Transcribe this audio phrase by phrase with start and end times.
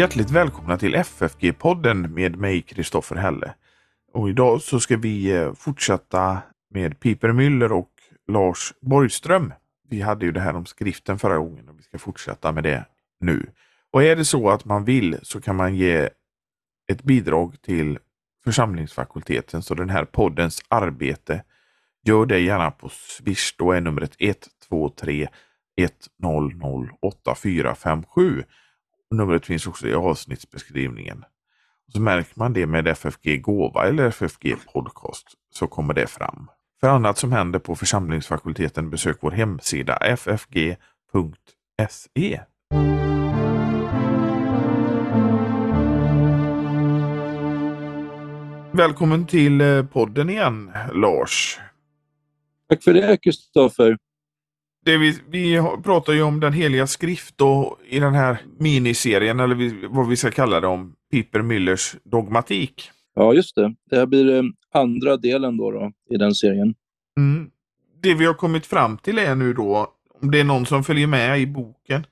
[0.00, 3.54] Hjärtligt välkomna till FFG-podden med mig Kristoffer Helle.
[4.12, 6.38] Och idag så ska vi eh, fortsätta
[6.70, 7.90] med Piper Müller och
[8.32, 9.52] Lars Borgström.
[9.88, 12.84] Vi hade ju det här om skriften förra gången och vi ska fortsätta med det
[13.20, 13.46] nu.
[13.90, 16.08] Och är det så att man vill så kan man ge
[16.90, 17.98] ett bidrag till
[18.44, 21.44] församlingsfakulteten så den här poddens arbete.
[22.06, 23.54] Gör det gärna på Swish.
[23.58, 25.28] Då är numret 123
[26.22, 28.44] 100 8457.
[29.14, 31.24] Numret finns också i avsnittsbeskrivningen.
[31.86, 36.50] Och så märker man det med FFG Gåva eller FFG Podcast så kommer det fram.
[36.80, 40.80] För annat som händer på församlingsfakulteten besök vår hemsida ffg.se.
[48.72, 51.58] Välkommen till eh, podden igen Lars.
[52.68, 53.96] Tack för det Kristoffer.
[54.84, 59.54] Det vi, vi pratar ju om den heliga skrift och i den här miniserien, eller
[59.54, 62.90] vi, vad vi ska kalla det, om Piper Müllers dogmatik.
[63.14, 63.74] Ja, just det.
[63.90, 64.42] Det här blir eh,
[64.74, 66.74] andra delen då, då i den serien.
[67.16, 67.50] Mm.
[68.02, 71.06] Det vi har kommit fram till är nu då, om det är någon som följer
[71.06, 72.06] med i boken.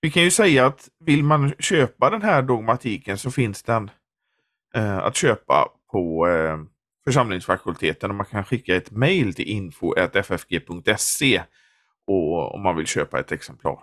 [0.00, 3.90] Vi kan ju säga att vill man köpa den här dogmatiken så finns den
[4.74, 6.58] eh, att köpa på eh,
[7.04, 11.42] församlingsfakulteten och man kan skicka ett mail till info.ffg.se
[12.10, 13.78] och om man vill köpa ett exemplar.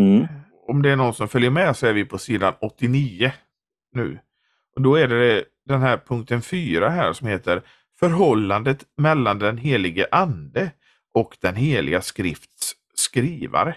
[0.00, 0.26] Mm.
[0.68, 3.32] Om det är någon som följer med så är vi på sidan 89
[3.92, 4.18] nu.
[4.76, 7.62] Och Då är det den här punkten 4 här som heter
[7.98, 10.70] Förhållandet mellan den helige ande
[11.14, 13.76] och den heliga skrifts skrivare.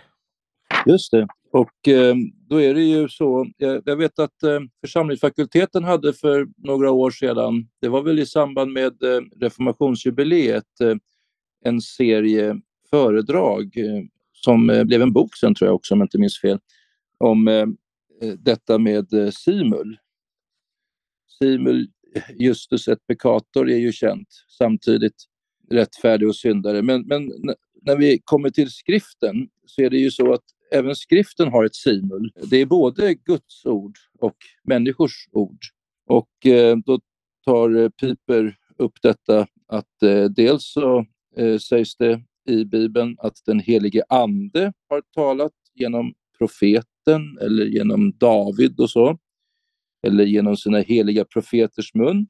[0.85, 1.27] Just det.
[1.51, 2.15] Och eh,
[2.49, 7.11] då är det ju så, jag, jag vet att eh, församlingsfakulteten hade för några år
[7.11, 10.95] sedan, det var väl i samband med eh, reformationsjubileet, eh,
[11.65, 12.61] en serie
[12.91, 16.41] föredrag eh, som eh, blev en bok sen tror jag också om jag inte minns
[16.41, 16.59] fel,
[17.17, 17.67] om eh,
[18.37, 19.97] detta med simul.
[21.39, 21.87] Simul
[22.39, 24.27] justus et peccator är ju känt,
[24.57, 25.25] samtidigt
[25.71, 26.81] rättfärdig och syndare.
[26.81, 27.31] Men, men
[27.81, 31.75] när vi kommer till skriften så är det ju så att även skriften har ett
[31.75, 32.31] simul.
[32.35, 35.59] Det är både Guds ord och människors ord.
[36.07, 36.99] Och eh, då
[37.45, 41.05] tar Piper upp detta att eh, dels så
[41.37, 48.11] eh, sägs det i Bibeln att den helige Ande har talat genom profeten eller genom
[48.17, 49.17] David och så,
[50.07, 52.27] eller genom sina heliga profeters mun.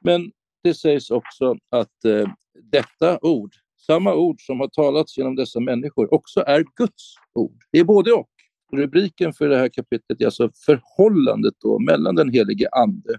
[0.00, 0.32] Men
[0.62, 2.28] det sägs också att eh,
[2.62, 3.54] detta ord,
[3.86, 7.64] samma ord som har talats genom dessa människor, också är Guds ord.
[7.72, 8.30] Det är både och.
[8.72, 13.18] Rubriken för det här kapitlet är alltså förhållandet då mellan den helige Ande,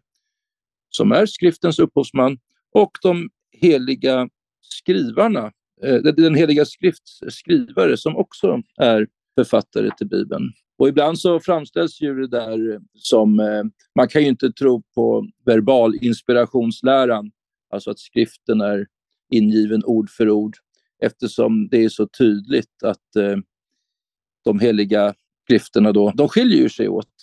[0.90, 2.40] som är skriftens upphovsman,
[2.72, 4.30] och de heliga
[4.62, 5.52] skrivarna,
[5.84, 9.08] Eh, den heliga skrifts skrivare som också är
[9.38, 10.44] författare till Bibeln.
[10.78, 13.64] Och ibland så framställs ju det där som, eh,
[13.96, 17.32] man kan ju inte tro på verbal inspirationsläran,
[17.70, 18.88] alltså att skriften är
[19.32, 20.56] ingiven ord för ord,
[21.02, 23.38] eftersom det är så tydligt att eh,
[24.44, 25.14] de heliga
[25.44, 27.14] skrifterna då, de skiljer sig åt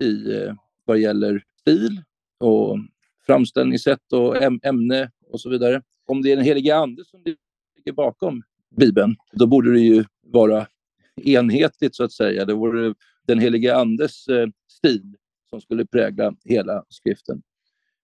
[0.00, 0.54] i eh,
[0.84, 2.02] vad gäller stil
[2.40, 2.78] och
[3.26, 5.82] framställningssätt och ämne och så vidare.
[6.06, 7.22] Om det är den helige Ande som
[7.86, 8.42] ligger bakom
[8.76, 10.66] Bibeln, då borde det ju vara
[11.22, 12.44] enhetligt så att säga.
[12.44, 12.94] Det vore
[13.26, 15.14] den helige Andes eh, stil
[15.50, 17.42] som skulle prägla hela skriften.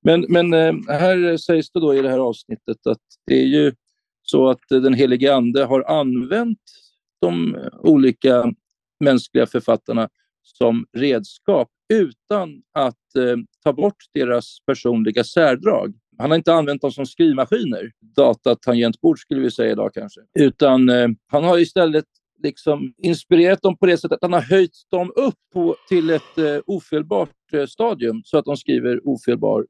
[0.02, 3.72] Men, men eh, här sägs det då i det här avsnittet att det är ju
[4.22, 6.60] så att den helige Ande har använt
[7.20, 8.52] de olika
[9.00, 10.08] mänskliga författarna
[10.42, 15.94] som redskap utan att eh, ta bort deras personliga särdrag.
[16.18, 21.08] Han har inte använt dem som skrivmaskiner, datatangentbord skulle vi säga idag kanske, utan eh,
[21.26, 22.04] han har istället
[22.42, 26.38] liksom inspirerat dem på det sättet att han har höjt dem upp på, till ett
[26.38, 29.66] eh, ofelbart eh, stadium så att de skriver ofelbar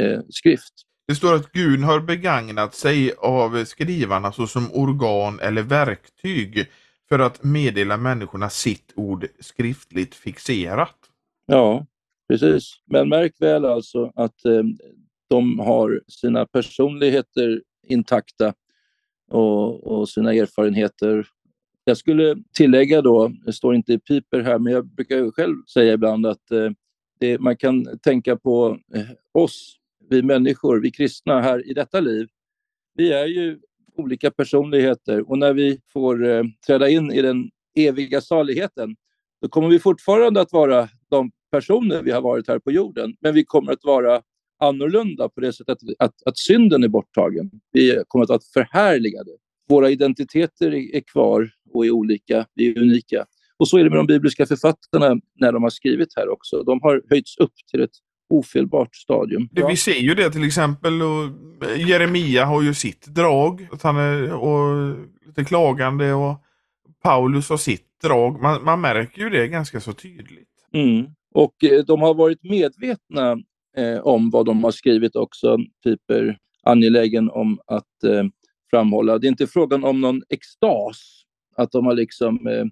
[0.00, 0.72] eh, skrift.
[1.08, 6.66] Det står att Gud har begagnat sig av skrivarna såsom organ eller verktyg
[7.08, 10.96] för att meddela människorna sitt ord skriftligt fixerat.
[11.46, 11.86] Ja,
[12.28, 12.74] precis.
[12.86, 14.62] Men märk väl alltså att eh,
[15.28, 18.54] de har sina personligheter intakta
[19.30, 21.26] och, och, sina erfarenheter.
[21.84, 25.92] Jag skulle tillägga då, det står inte i piper här, men jag brukar själv säga
[25.92, 26.70] ibland att eh,
[27.20, 29.76] det, man kan tänka på eh, oss,
[30.08, 32.28] vi människor, vi kristna här i detta liv.
[32.94, 33.58] Vi är ju
[33.96, 38.96] olika personligheter och när vi får eh, träda in i den eviga saligheten,
[39.42, 43.34] då kommer vi fortfarande att vara de personer vi har varit här på jorden, men
[43.34, 44.22] vi kommer att vara
[44.58, 47.50] annorlunda på det sättet att, att, att synden är borttagen.
[47.72, 49.30] Vi kommer att vara förhärligade.
[49.68, 53.26] Våra identiteter är, är kvar och är olika, vi är unika.
[53.58, 56.62] Och så är det med de bibliska författarna när de har skrivit här också.
[56.62, 57.90] De har höjts upp till ett
[58.28, 59.48] ofelbart stadium.
[59.52, 61.30] Det, vi ser ju det till exempel och
[61.88, 63.68] Jeremia har ju sitt drag.
[63.72, 66.42] Att han är och lite klagande och
[67.02, 68.42] Paulus har sitt drag.
[68.42, 70.48] Man, man märker ju det ganska så tydligt.
[70.72, 71.06] Mm.
[71.34, 73.38] Och eh, de har varit medvetna
[73.76, 75.58] eh, om vad de har skrivit också.
[75.84, 78.24] Piper angelägen om att eh,
[78.70, 79.18] framhålla.
[79.18, 81.22] Det är inte frågan om någon extas,
[81.56, 82.64] att de har liksom eh,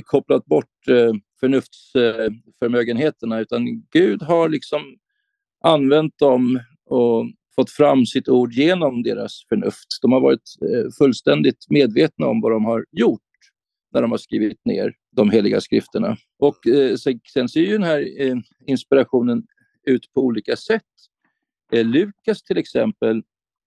[0.04, 4.96] kopplat bort eh, förnuftsförmögenheterna, utan Gud har liksom
[5.64, 9.98] använt dem och fått fram sitt ord genom deras förnuft.
[10.02, 13.20] De har varit eh, fullständigt medvetna om vad de har gjort
[13.92, 16.16] när de har skrivit ner de heliga skrifterna.
[16.38, 16.96] Och eh,
[17.32, 18.36] sen ser ju den här eh,
[18.66, 19.46] inspirationen
[19.86, 20.82] ut på olika sätt.
[21.72, 23.22] Eh, Lukas till exempel,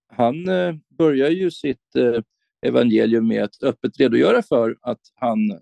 [0.10, 2.22] han eh, börjar ju sitt eh,
[2.62, 5.60] evangelium med att öppet redogöra för att han,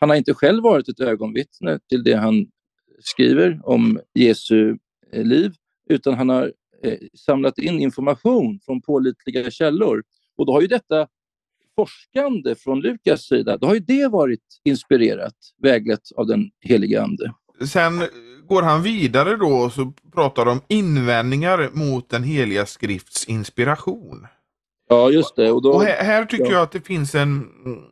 [0.00, 2.46] han har inte själv varit ett ögonvittne till det han
[3.00, 4.76] skriver om Jesu
[5.12, 5.52] eh, liv,
[5.88, 6.52] utan han har
[6.82, 10.02] eh, samlat in information från pålitliga källor.
[10.36, 11.08] Och då har ju detta
[11.74, 17.32] forskande från Lukas sida, då har ju det varit inspirerat, väglett av den helige Ande.
[17.66, 18.04] Sen
[18.48, 24.26] går han vidare då och så pratar om invändningar mot den heliga skrifts inspiration.
[24.88, 25.52] Ja, just det.
[25.52, 26.52] Och, då, och här, här, tycker ja.
[26.52, 27.48] jag att det finns en,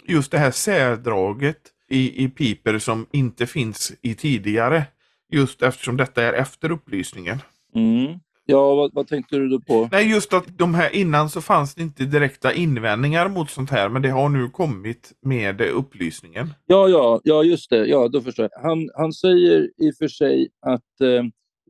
[0.06, 4.84] just det här särdraget i, i Piper som inte finns i tidigare.
[5.32, 7.38] Just eftersom detta är efter upplysningen.
[7.74, 8.20] Mm.
[8.50, 9.88] Ja, vad, vad, tänkte du då på?
[9.92, 13.88] Nej, just att de här innan så fanns det inte direkta invändningar mot sånt här,
[13.88, 16.54] men det har nu kommit med upplysningen.
[16.66, 17.86] Ja, ja, ja, just det.
[17.86, 18.62] Ja, då förstår jag.
[18.62, 21.24] Han, han säger i och för sig att eh,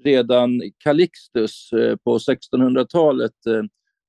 [0.04, 3.62] redan Calixtus eh, på 1600-talet eh,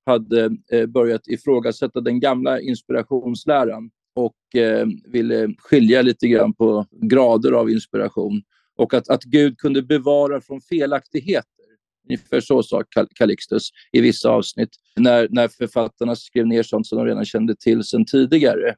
[0.05, 7.51] hade eh, börjat ifrågasätta den gamla inspirationsläran och eh, ville skilja lite grann på grader
[7.51, 8.41] av inspiration
[8.77, 11.58] och att, att Gud kunde bevara från felaktigheter.
[12.09, 12.83] Ungefär så sa
[13.15, 14.69] Calixtus i vissa avsnitt.
[14.95, 18.75] När, när författarna skrev ner sånt som de redan kände till sedan tidigare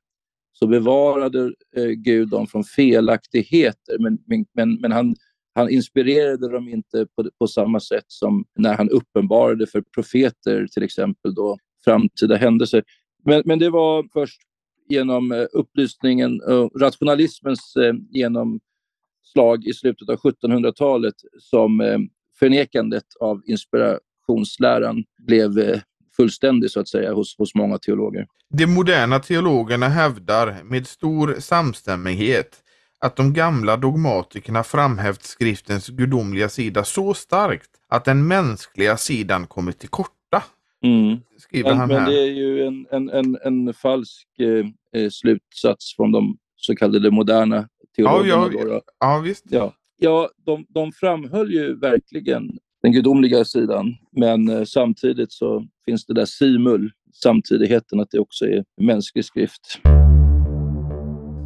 [0.54, 4.00] så bevarade eh, Gud dem från felaktigheter.
[4.00, 4.18] Men,
[4.54, 5.16] men, men han,
[5.56, 10.84] han inspirerade dem inte på, på samma sätt som när han uppenbarade för profeter till
[10.84, 12.84] exempel då framtida händelser.
[13.26, 14.42] Men, men det var först
[14.90, 22.00] genom eh, upplysningen och rationalismens eh, genomslag i slutet av 1700-talet som eh,
[22.42, 25.82] förnekandet av inspirationsläran blev
[26.16, 28.28] fullständig så att säga hos, hos många teologer.
[28.50, 32.58] De moderna teologerna hävdar med stor samstämmighet
[33.00, 39.80] att de gamla dogmatikerna framhävt skriftens gudomliga sida så starkt att den mänskliga sidan kommit
[39.80, 40.44] till korta.
[40.84, 41.20] Mm.
[41.38, 42.00] Skriver men, han här.
[42.00, 46.76] men det är ju en, en, en, en falsk eh, eh slutsats från de så
[46.76, 48.50] kallade moderna teologerna.
[48.54, 49.46] Ja, ja, ja visst.
[49.50, 56.06] Ja, ja de, de framhöll ju verkligen den gudomliga sidan, men eh, samtidigt så finns
[56.06, 59.62] det där simul, samtidigheten, att det också är mänsklig skrift.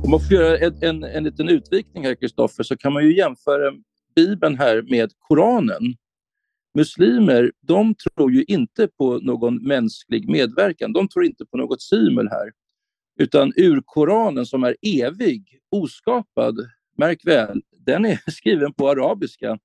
[0.04, 3.18] Om man får göra en, en, en liten utvikning här, Kristoffer, så kan man ju
[3.18, 3.74] jämföra
[4.16, 5.96] Bibeln här med Koranen.
[6.78, 10.94] Muslimer, de tror ju inte på någon mänsklig medverkan.
[10.94, 12.51] De tror inte på något simul här.
[13.20, 16.56] Utan ur-Koranen som är evig, oskapad,
[16.98, 19.58] märk väl, den är skriven på arabiska.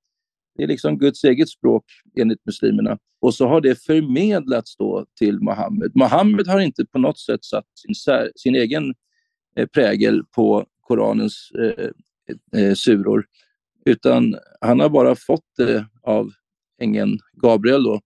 [0.57, 1.85] Det är liksom Guds eget språk
[2.17, 2.99] enligt muslimerna.
[3.21, 5.93] Och så har det förmedlats då till Mohammed.
[5.95, 7.95] Mohammed har inte på något sätt satt sin,
[8.37, 8.95] sin egen
[9.57, 13.25] Eh, prägel på Koranens eh, eh, suror.
[13.85, 16.33] Utan han har bara fått det av
[16.81, 18.01] ängeln Gabriel då,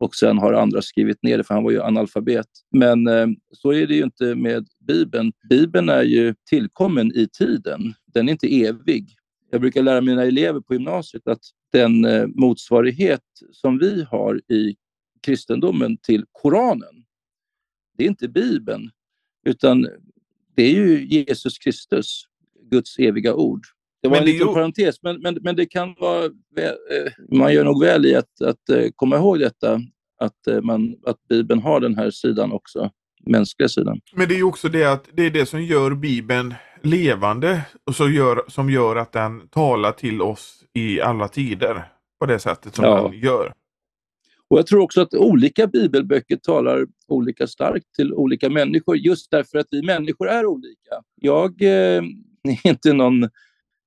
[0.00, 2.46] och sen har andra skrivit ner det, för han var ju analfabet.
[2.70, 5.32] Men eh, så är det ju inte med Bibeln.
[5.50, 7.94] Bibeln är ju tillkommen i tiden.
[8.06, 9.14] Den är inte evig.
[9.50, 14.76] Jag brukar lära mina elever på gymnasiet att den eh, motsvarighet som vi har i
[15.22, 17.04] kristendomen till Koranen,
[17.96, 18.90] det är inte Bibeln,
[19.46, 19.88] utan
[20.54, 22.22] det är ju Jesus Kristus,
[22.70, 23.66] Guds eviga ord.
[24.02, 24.54] Det var men en liten ju...
[24.54, 26.30] parentes, men, men, men det kan vara...
[26.54, 29.80] Väl, eh, man gör nog väl i att, att eh, komma ihåg detta,
[30.18, 32.90] att, man, att Bibeln har den här sidan också,
[33.28, 34.00] mänskliga sidan.
[34.12, 37.94] Men det är ju också det att det är det som gör Bibeln levande och
[37.94, 41.84] så gör, som gör att den talar till oss i alla tider
[42.20, 43.02] på det sättet som ja.
[43.02, 43.52] den gör.
[44.50, 49.58] Och Jag tror också att olika bibelböcker talar olika starkt till olika människor just därför
[49.58, 51.02] att vi människor är olika.
[51.14, 51.68] Jag eh,
[52.48, 53.28] är inte någon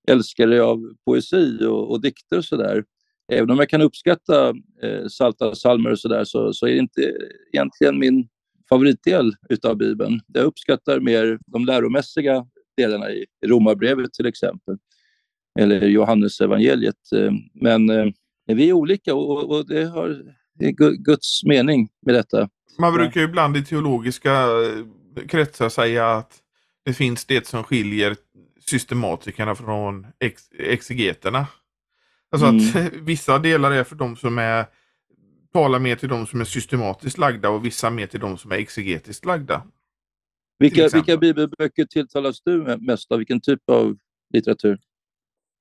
[0.07, 2.83] älskare av poesi och, och dikter och sådär.
[3.31, 4.49] Även om jag kan uppskatta
[4.83, 7.17] eh, salta salmer och sådär så, så är det inte
[7.53, 8.27] egentligen min
[8.73, 10.21] favoritdel utav Bibeln.
[10.27, 12.45] Jag uppskattar mer de läromässiga
[12.77, 14.77] delarna i Romarbrevet till exempel,
[15.59, 16.95] eller Johannes evangeliet.
[17.53, 18.05] Men eh,
[18.45, 20.23] vi är olika och, det har
[21.03, 22.49] Guds mening med detta.
[22.79, 26.37] Man brukar ju ibland i teologiska eh, kretsar säga att
[26.85, 28.15] det finns det som skiljer
[28.65, 31.47] systematikerna från ex exegeterna.
[32.31, 32.87] Alltså mm.
[32.87, 34.65] att vissa delar är för de som är
[35.53, 38.55] talar mer till de som är systematiskt lagda och vissa mer till de som är
[38.55, 39.63] exegetiskt lagda.
[40.59, 43.17] Vilka, vilka bibelböcker tilltalas du mest av?
[43.17, 43.97] Vilken typ av
[44.33, 44.79] litteratur?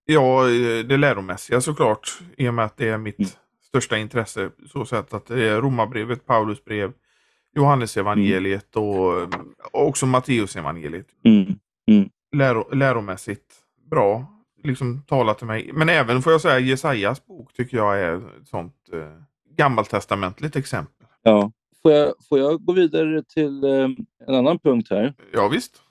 [0.05, 3.31] Ja, eh, det läromässiga såklart, i och med att det är mitt mm.
[3.63, 4.51] största intresse.
[4.73, 6.93] Så sätt att det är Romarbrevet, Paulus brev,
[7.55, 8.89] Johannesevangeliet mm.
[8.89, 9.23] och,
[9.73, 11.07] och också Matteusevangeliet.
[11.25, 11.55] Mm.
[11.89, 12.09] Mm.
[12.37, 13.55] Läro, läromässigt
[13.91, 14.27] bra,
[14.65, 15.71] liksom talat till mig.
[15.73, 19.23] Men även får jag säga Jesajas bok tycker jag är ett sånt eh,
[19.61, 21.07] gammaltestamentligt exempel.
[21.23, 21.53] Ja.
[21.83, 23.89] Får jag, får jag gå vidare till eh,
[24.29, 25.15] en annan punkt här?
[25.33, 25.83] Ja, visst.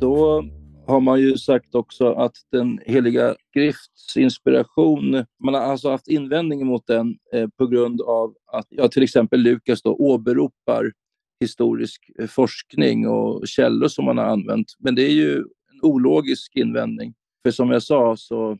[0.00, 0.44] Då
[0.86, 6.64] har man ju sagt också att den heliga skrifts inspiration, man har alltså haft invändningar
[6.64, 10.92] mot den eh, på grund av att ja, till exempel Lukas då åberopar
[11.40, 14.66] historisk eh, forskning och källor som man har använt.
[14.78, 17.14] Men det är ju en ologisk invändning.
[17.42, 18.58] För som jag sa så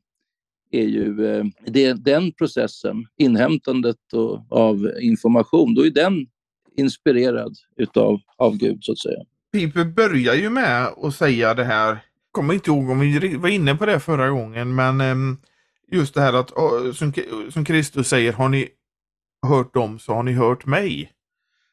[0.70, 6.26] är ju eh, det, den processen, inhämtandet och, av information, då är den
[6.76, 9.24] inspirerad utav, av Gud så att säga.
[9.52, 11.98] Piper börjar ju med att säga det här,
[12.32, 15.36] kommer inte ihåg om vi var inne på det förra gången, men ehm,
[15.92, 16.50] just det här att
[16.96, 17.12] som,
[17.50, 18.68] som Kristus säger, har ni
[19.46, 21.12] hört dem så har ni hört mig.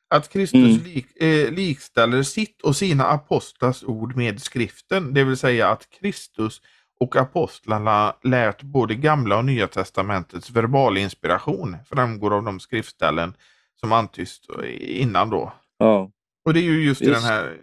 [0.10, 0.84] Att Kristus mm.
[0.84, 6.62] lik, eh, likställer sitt och sina apostlars ord med skriften, det vill säga att Kristus
[7.00, 13.34] och apostlarna lärt både gamla och nya testamentets verbalinspiration framgår av de skriftställen
[13.80, 14.42] som antyds
[14.80, 15.54] innan då.
[15.78, 16.12] Ja.
[16.46, 17.14] Och det är ju just, just.
[17.14, 17.58] den här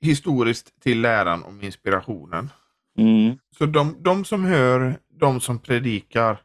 [0.00, 2.50] historiskt till läran om inspirationen.
[2.98, 3.38] Mm.
[3.58, 6.40] Så de, de som hör, de som predikar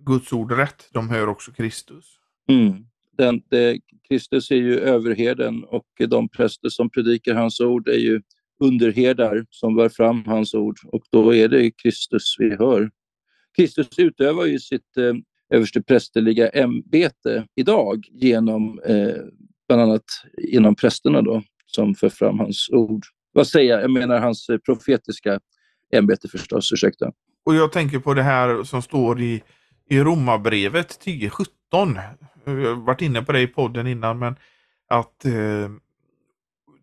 [0.00, 2.04] Guds ord rätt, de hör också Kristus.
[2.48, 2.84] Mm.
[3.16, 8.22] Den, det, Kristus är ju överherden och de präster som predikar hans ord är ju
[8.60, 12.90] underherdar som bär fram hans ord och då är det Kristus vi hör.
[13.56, 15.14] Kristus utövar ju sitt eh,
[15.56, 19.14] översteprästerliga ämbete idag genom eh,
[19.68, 20.04] bland annat
[20.38, 23.02] genom prästerna då som för fram hans ord.
[23.32, 23.82] Vad säger jag?
[23.82, 25.40] Jag menar hans eh, profetiska
[25.92, 27.12] ämbete förstås, ursäkta.
[27.44, 29.42] Och jag tänker på det här som står i,
[29.90, 32.00] i Romarbrevet 10.17.
[32.44, 34.36] Jag har varit inne på det i podden innan men
[34.88, 35.32] att eh,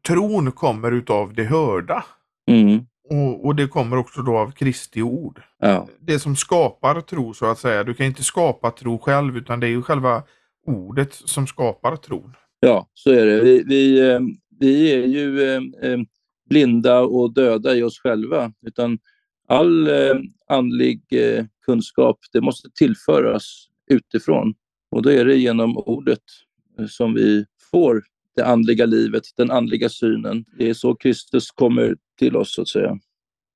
[0.07, 2.05] tron kommer utav det hörda.
[2.51, 2.85] Mm.
[3.09, 5.41] Och, och, det kommer också då av Kristi ord.
[5.59, 5.87] Ja.
[5.99, 7.83] Det som skapar tro så att säga.
[7.83, 10.23] Du kan inte skapa tro själv utan det är ju själva
[10.65, 12.33] ordet som skapar tron.
[12.59, 13.41] Ja, så är det.
[13.41, 14.19] Vi, vi, eh,
[14.59, 15.61] vi är ju eh,
[15.91, 15.99] eh,
[16.49, 18.51] blinda och döda i oss själva.
[18.65, 18.99] Utan
[19.47, 19.89] all
[20.49, 21.01] andlig
[21.65, 24.53] kunskap, det måste tillföras utifrån.
[24.91, 26.23] Och då är det genom ordet
[26.89, 28.03] som vi får
[28.37, 30.45] det andliga livet, den andliga synen.
[30.57, 32.99] Det är så Kristus kommer till oss så att säga.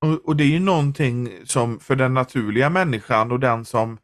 [0.01, 3.97] Och, och, det är ju någonting som för den naturliga människan och den som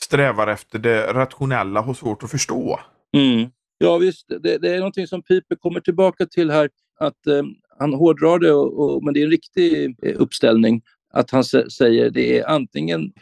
[0.00, 2.80] strävar efter det rationella har svårt att förstå.
[3.16, 3.50] Mm.
[3.78, 6.70] Ja visst, det, det, är någonting som Piper kommer tillbaka till här.
[7.00, 7.42] Att eh,
[7.78, 10.82] Han hårdrar det, och, och, men det är en riktig eh, uppställning.
[11.12, 13.12] Att han säger det är antingen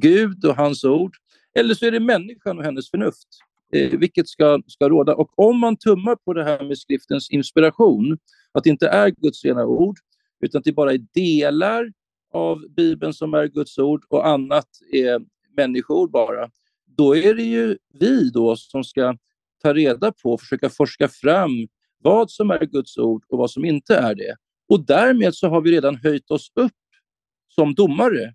[0.00, 1.16] Gud och hans ord
[1.54, 3.28] eller så är det människan och hennes förnuft
[3.72, 5.14] eh, vilket ska, ska råda.
[5.14, 8.18] Och om man tummar på det här med skriftens inspiration,
[8.52, 9.98] att det inte är Guds rena ord,
[10.40, 11.92] utan att det bara är delar
[12.32, 15.20] av Bibeln som är Guds ord och annat är
[15.56, 16.50] människoord bara,
[16.86, 19.16] då är det ju vi då som ska
[19.62, 21.50] ta reda på och försöka forska fram
[21.98, 24.36] vad som är Guds ord och vad som inte är det.
[24.68, 26.72] Och därmed så har vi redan höjt oss upp
[27.48, 28.34] som domare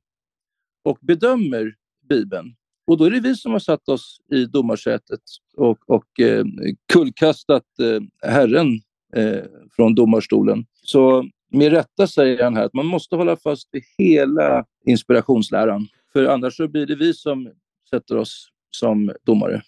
[0.83, 1.75] och bedömer
[2.09, 2.55] Bibeln.
[2.87, 5.19] Och då är det vi som har satt oss i domarsätet
[5.57, 6.45] och, och eh,
[6.93, 8.81] kullkastat eh, Herren
[9.15, 9.43] eh,
[9.75, 10.65] från domarstolen.
[10.83, 15.87] Så med rätta säger han här att man måste hålla fast vid hela inspirationsläran.
[16.13, 17.49] För annars så blir det vi som
[17.89, 19.61] sätter oss som domare.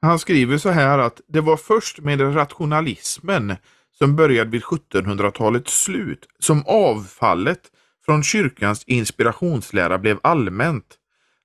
[0.00, 3.56] Han skriver så här att det var först med rationalismen
[3.98, 7.60] som började vid 1700-talets slut som avfallet
[8.06, 10.98] från kyrkans inspirationslära blev allmänt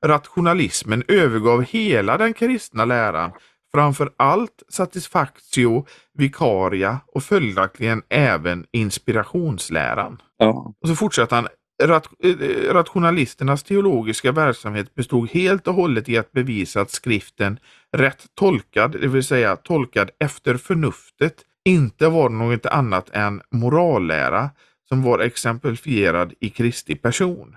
[0.03, 3.31] rationalismen övergav hela den kristna läran,
[3.73, 10.21] framför allt satisfactio vicaria och följaktligen även inspirationsläran.
[10.37, 10.73] Ja.
[10.81, 11.47] Och så fortsätter han.
[11.83, 17.59] Rat eh, rationalisternas teologiska verksamhet bestod helt och hållet i att bevisa att skriften
[17.91, 21.33] rätt tolkad, det vill säga tolkad efter förnuftet,
[21.65, 24.49] inte var något annat än morallära
[24.89, 27.55] som var exemplifierad i Kristi person.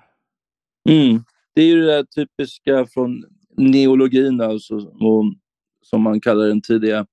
[0.89, 1.25] Mm.
[1.57, 3.25] Det är ju det där typiska från
[3.57, 5.35] neologin, alltså, och,
[5.83, 7.07] som man kallar den tidiga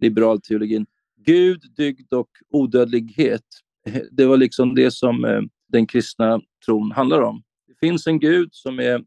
[0.00, 0.86] liberalteologin.
[1.16, 3.44] Gud, dygd och odödlighet.
[4.10, 7.42] Det var liksom det som eh, den kristna tron handlar om.
[7.68, 9.04] Det finns en Gud som är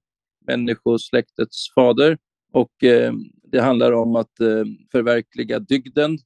[0.48, 2.18] människosläktets fader
[2.53, 3.13] och eh,
[3.44, 6.18] det handlar om att eh, förverkliga dygden,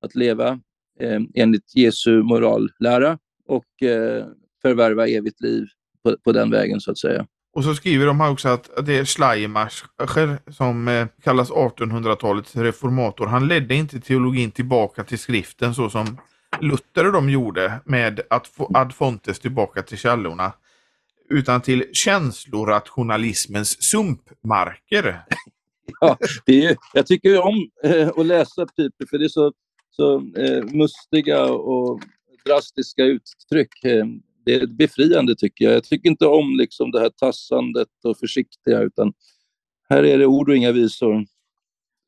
[0.00, 0.60] att leva
[1.00, 4.26] eh, enligt Jesu morallära och eh,
[4.62, 5.66] förvärva evigt liv
[6.02, 7.26] på, på, den vägen så att säga.
[7.54, 13.26] Och så skriver de här också att det är Schleiermacher som eh, kallas 1800-talets reformator.
[13.26, 16.18] Han ledde inte teologin tillbaka till skriften så som
[16.60, 20.52] Luther och de gjorde med att få ad fontes tillbaka till källorna.
[21.28, 25.24] Utan till känslorationalismens sumpmarker.
[26.00, 26.16] ja,
[26.46, 29.52] det är, jag tycker om eh, att läsa Piper för det är så,
[29.90, 32.00] så eh, mustiga och
[32.44, 33.84] drastiska uttryck.
[33.84, 34.04] Eh,
[34.44, 35.74] det är befriande tycker jag.
[35.74, 39.12] Jag tycker inte om liksom det här tassandet och försiktiga utan
[39.88, 41.26] här är det ord och inga visor.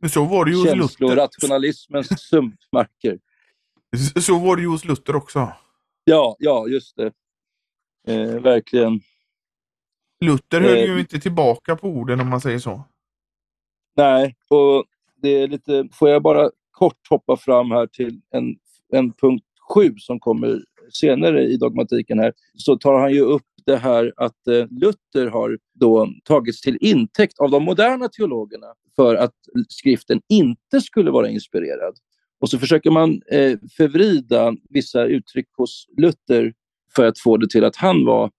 [0.01, 1.17] Men så var det ju hos Luther.
[1.17, 3.19] rationalismens sumpmarker.
[4.21, 5.53] Så var det ju hos Luther också.
[6.05, 7.13] Ja, ja just det.
[8.07, 9.01] Eh, verkligen.
[10.21, 12.85] Luther höll eh, ju inte tillbaka på orden om man säger så.
[13.97, 14.85] Nej, och
[15.17, 15.89] det är lite...
[15.93, 18.57] Får jag bara kort hoppa fram här till en,
[18.93, 23.77] en punkt sju som kommer senare i dogmatiken här, så tar han ju upp det
[23.77, 29.35] här att eh, Luther har då tagits till intäkt av de moderna teologerna för att
[29.69, 31.95] skriften inte skulle vara inspirerad.
[32.41, 36.55] Och så försöker man eh, förvrida vissa uttryck hos Luther
[36.97, 38.31] för att få det till att han var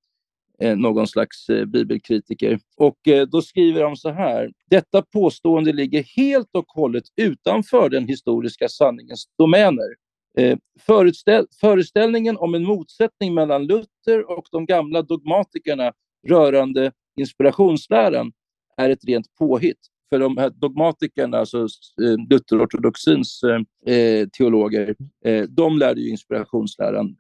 [0.60, 2.60] eh, någon slags eh, bibelkritiker.
[2.78, 4.52] Och eh, då skriver de så här.
[4.70, 10.04] Detta påstående ligger helt och hållet utanför den historiska sanningens domäner.
[10.37, 15.93] Eh, föreställ föreställningen om en motsättning mellan Luther och de gamla dogmatikerna
[16.27, 18.31] rörande inspirationsläran
[18.77, 19.79] är ett rent påhitt.
[20.09, 21.57] För de här dogmatikerna, alltså
[22.03, 24.95] eh, Lutherortodoxins eh, eh, teologer,
[25.25, 27.15] eh, de lärde ju inspirationsläran.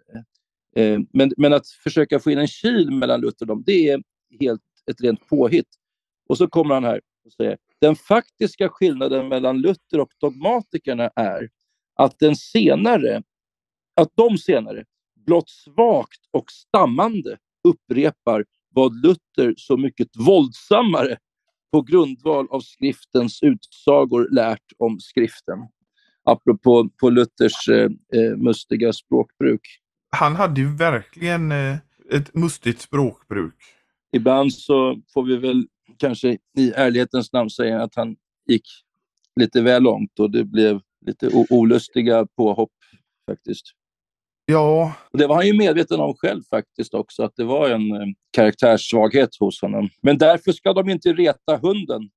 [0.75, 3.89] Eh, eh, men, men att försöka få in en kil mellan Luther och dem, det
[3.89, 4.03] är
[4.39, 5.69] helt ett rent påhitt.
[6.29, 11.49] Och så kommer han här och säger den faktiska skillnaden mellan Luther och dogmatikerna är
[11.95, 13.23] att den senare,
[13.95, 14.83] att de senare
[15.25, 21.17] blott svagt och stammande upprepar vad Luther så mycket våldsammare
[21.71, 25.59] på grundval av skriftens utsagor lärt om skriften.
[26.23, 29.61] Apropå på Luthers eh, eh, mustiga språkbruk.
[30.09, 31.77] Han hade ju verkligen eh,
[32.11, 33.55] ett mustigt språkbruk.
[34.11, 38.15] Ibland så får vi väl kanske i ärlighetens namn säga att han
[38.47, 38.67] gick
[39.39, 42.71] lite väl långt och det blev lite olustiga påhopp
[43.31, 43.65] faktiskt.
[44.45, 44.93] Ja.
[45.11, 48.07] Och det var han ju medveten om själv faktiskt också, att det var en eh,
[48.31, 49.89] karaktärssvaghet hos honom.
[50.01, 52.09] Men därför ska de inte reta hunden,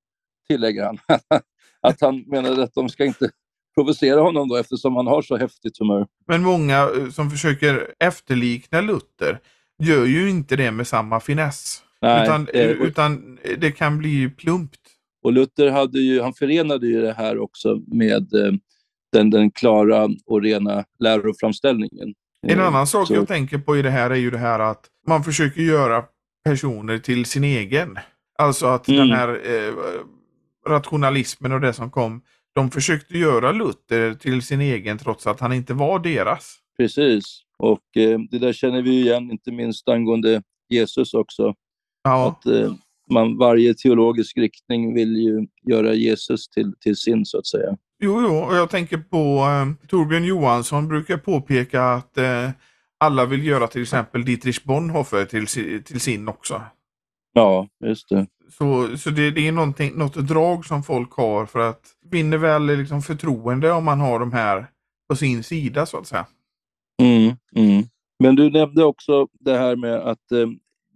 [0.49, 0.99] tillägger han.
[1.81, 3.31] att han menade att de ska inte
[3.75, 6.07] provocera honom då eftersom han har så häftigt humör.
[6.27, 9.41] Men många eh, som försöker efterlikna Luther
[9.79, 11.83] gör ju inte det med samma finess.
[12.01, 14.81] Nej, utan, eh, utan det kan bli plumpt.
[15.23, 18.53] Och Luther hade ju, han förenade ju det här också med eh,
[19.13, 22.15] den, den klara och rena läroframställningen.
[22.47, 23.15] En annan sak Så.
[23.15, 26.05] jag tänker på i det här är ju det här att man försöker göra
[26.45, 27.99] personer till sin egen.
[28.39, 29.09] Alltså att mm.
[29.09, 29.75] den här eh,
[30.69, 32.23] rationalismen och det som kom,
[32.55, 36.59] de försökte göra Luther till sin egen trots att han inte var deras.
[36.79, 41.55] Precis, och eh, det där känner vi igen, inte minst angående Jesus också.
[42.03, 42.29] Ja.
[42.29, 42.73] Att eh,
[43.11, 47.77] man, varje teologisk riktning vill ju göra Jesus till, till sin, så att säga.
[48.01, 52.51] Jo, jo, och jag tänker på eh, Torbjörn Johansson brukar påpeka att eh,
[52.99, 55.47] alla vill göra till exempel Dietrich Bonhoeffer till,
[55.85, 56.63] till sin också.
[57.33, 58.27] Ja, just det.
[58.51, 59.53] Så, så det, det är
[59.99, 61.81] något drag som folk har för att
[62.11, 64.67] vinner väl liksom förtroende om man har de här
[65.09, 66.27] på sin sida så att säga.
[67.03, 67.85] Mm, mm.
[68.19, 70.47] Men du nämnde också det här med att eh,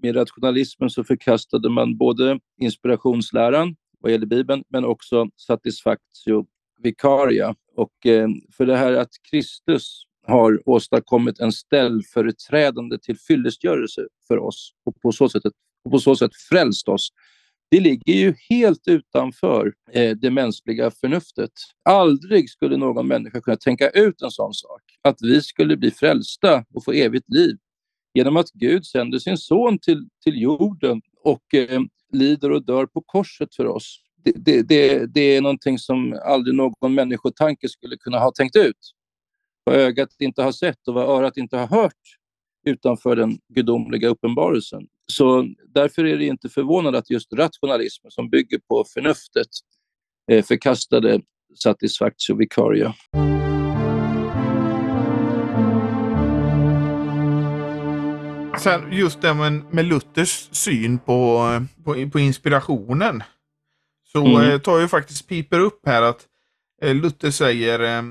[0.03, 6.47] med rationalismen så förkastade man både inspirationsläran vad gäller Bibeln, men också satisfactio
[6.83, 7.55] vikaria.
[7.77, 15.01] Och eh, för det här att Kristus har åstadkommit en ställföreträdande tillfyllestgörelse för oss och
[15.01, 15.43] på så sätt,
[15.85, 17.09] och på så sätt frälst oss.
[17.71, 21.51] Det ligger ju helt utanför eh, det mänskliga förnuftet.
[21.85, 26.65] Aldrig skulle någon människa kunna tänka ut en sån sak, att vi skulle bli frälsta
[26.75, 27.57] och få evigt liv
[28.15, 31.81] genom att Gud sänder sin son till, till jorden och eh,
[32.13, 36.95] lider och dör på korset för oss det, det, det, är någonting som aldrig någon
[36.95, 38.93] människotanke skulle kunna ha tänkt ut.
[39.65, 41.93] vad ögat inte har sett och vad örat inte har hört
[42.67, 44.87] utanför den gudomliga uppenbarelsen.
[45.07, 49.49] Så därför är det inte förvånande att just rationalismen som bygger på förnuftet
[50.31, 51.21] eh, förkastade
[51.55, 52.95] satisfactio vicaria.
[58.53, 61.49] Alltså, Sen just det med, med Luthers syn på,
[61.85, 63.23] på, på inspirationen.
[64.13, 64.51] Så mm.
[64.51, 66.27] eh, tar ju faktiskt Piper upp här att
[66.83, 68.03] eh, Luther säger eh,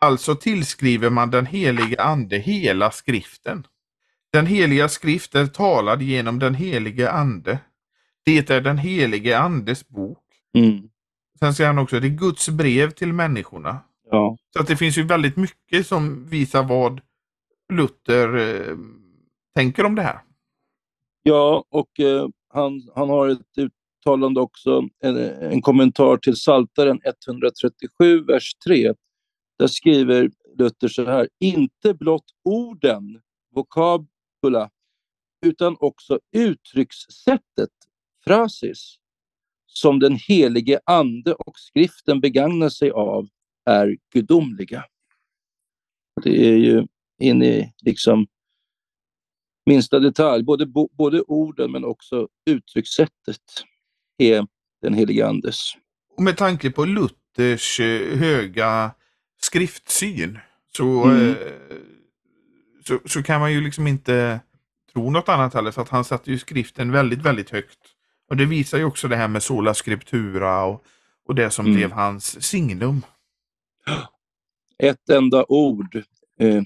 [0.00, 3.66] Alltså tillskriver man den helige ande hela skriften.
[4.32, 7.58] Den heliga skrift är talad genom den helige ande.
[8.24, 10.24] Det är den helige andes bok.
[10.54, 10.88] Mm.
[11.38, 13.80] Sen säger han också att det är Guds brev till människorna.
[14.10, 14.36] Ja.
[14.52, 17.00] Så att det finns ju väldigt mycket som visar vad
[17.72, 18.76] Luther eh,
[19.54, 20.20] tänker om det här.
[21.22, 23.72] Ja, och eh, han, han har ett
[24.06, 28.94] uttalande också, en, en kommentar till Saltaren 137, vers 3.
[29.58, 33.20] Där skriver Luther så här, inte blott orden,
[33.54, 34.70] vokabula,
[35.46, 37.70] utan också uttryckssättet,
[38.24, 38.96] frasis,
[39.66, 43.28] som den helige ande och skriften begagnar sig av
[43.64, 44.84] är gudomliga.
[46.22, 46.86] Det är ju
[47.22, 48.26] in i liksom
[49.66, 53.42] minsta detalj, både, både orden men också uttryckssättet
[54.18, 54.46] är
[54.82, 55.72] den helige Andes.
[56.16, 58.90] Och med tanke på Luthers eh, höga
[59.42, 60.38] skriftsyn
[60.76, 61.30] så, mm.
[61.30, 61.36] eh,
[62.84, 64.40] så, så, kan man ju liksom inte
[64.92, 67.78] tro något annat heller för att han satte ju skriften väldigt, väldigt högt.
[68.28, 70.84] Och det visar ju också det här med sola scriptura och,
[71.28, 71.76] och det som mm.
[71.76, 73.02] blev hans signum.
[74.78, 75.96] Ett enda ord,
[76.40, 76.62] eh,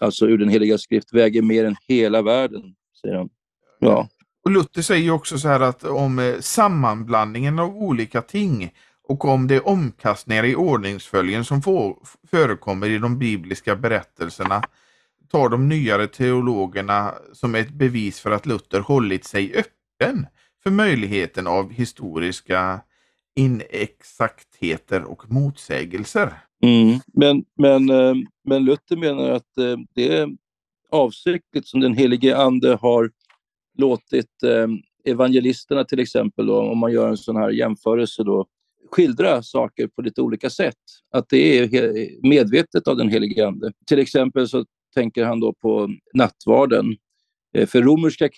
[0.00, 3.28] alltså ur den heliga skrift, väger mer än hela världen, säger han.
[3.78, 4.08] Ja.
[4.44, 8.72] Och Luther säger också så här att om eh, sammanblandningen av olika ting
[9.08, 11.96] och om de omkastningar i ordningsföljen som får,
[12.30, 14.62] förekommer i de bibliska berättelserna
[15.30, 20.26] tar de nyare teologerna som ett bevis för att Luther hållit sig öppen
[20.62, 22.80] för möjligheten av historiska
[23.36, 26.32] inexaktheter och motsägelser.
[26.62, 27.00] Mm.
[27.06, 30.28] Men, men, eh, men Luther menar att eh, det är
[30.90, 33.10] avsiktligt som den helige ande har
[33.78, 34.68] låtit eh,
[35.12, 38.46] evangelisterna till exempel, då, om man gör en sån här jämförelse, då,
[38.90, 40.76] skildra saker på lite olika sätt.
[41.10, 43.72] Att det är medvetet av den helige Ande.
[43.86, 46.96] Till exempel så tänker han då på nattvarden.
[47.54, 48.28] Eh, för romerska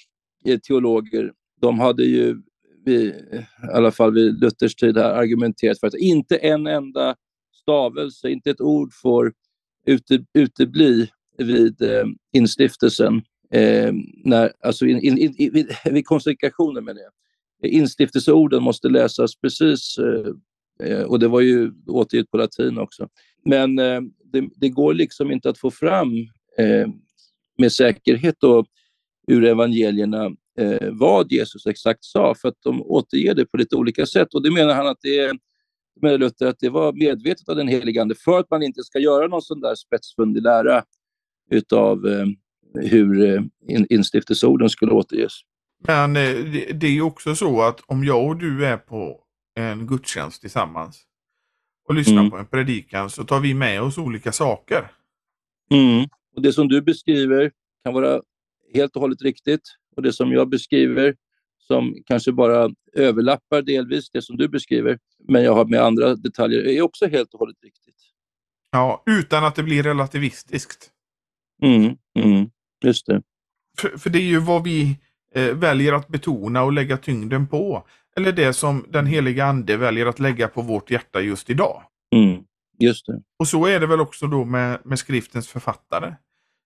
[0.45, 2.43] eh, teologer, de hade ju
[2.87, 3.13] i
[3.73, 7.17] alla fall vid Luthers tid här argumenterat för att inte en enda
[7.53, 9.33] stavelse, inte ett ord får
[9.87, 13.23] ute, utebli vid eh, instiftelsen.
[13.55, 13.93] Eh,
[14.25, 17.11] när, alltså in, in, in, vid, vid konsekrationen med det.
[17.69, 23.09] Instiftelseorden måste läsas precis, eh, eh, och det var ju återgivet på latin också.
[23.45, 24.01] Men eh,
[24.33, 26.13] det, det, går liksom inte att få fram
[26.59, 26.89] eh,
[27.59, 28.65] med säkerhet då,
[29.27, 30.25] ur evangelierna
[30.59, 34.35] eh, vad Jesus exakt sa, för att de återger det på lite olika sätt.
[34.35, 35.39] Och det menar han att det är
[36.01, 38.99] menar Luther att det var medvetet av den helige Ande för att man inte ska
[38.99, 40.85] göra någon sån där spetsfundig lära
[41.51, 42.27] utav eh,
[42.75, 43.43] hur eh,
[43.91, 45.41] instiftelseorden skulle återges.
[45.87, 46.35] Men eh,
[46.75, 49.21] det är ju också så att om jag och du är på
[49.55, 51.03] en gudstjänst tillsammans
[51.89, 52.31] och lyssnar mm.
[52.31, 54.91] på en predikan så tar vi med oss olika saker.
[55.71, 56.09] Mm.
[56.37, 57.51] Och Det som du beskriver
[57.85, 58.21] kan vara
[58.75, 59.63] helt och hållet riktigt
[59.97, 61.15] och det som jag beskriver
[61.67, 66.67] som kanske bara överlappar delvis det som du beskriver, men jag har med andra detaljer,
[66.67, 67.95] är också helt och hållet riktigt.
[68.71, 70.91] Ja, utan att det blir relativistiskt.
[71.63, 72.51] Mm, mm,
[72.85, 73.23] just det.
[73.79, 74.99] För, för det är ju vad vi
[75.35, 77.87] eh, väljer att betona och lägga tyngden på.
[78.17, 81.83] Eller det som den heliga ande väljer att lägga på vårt hjärta just idag.
[82.15, 82.45] Mm,
[82.79, 83.23] just det.
[83.39, 86.15] Och så är det väl också då med, med skriftens författare.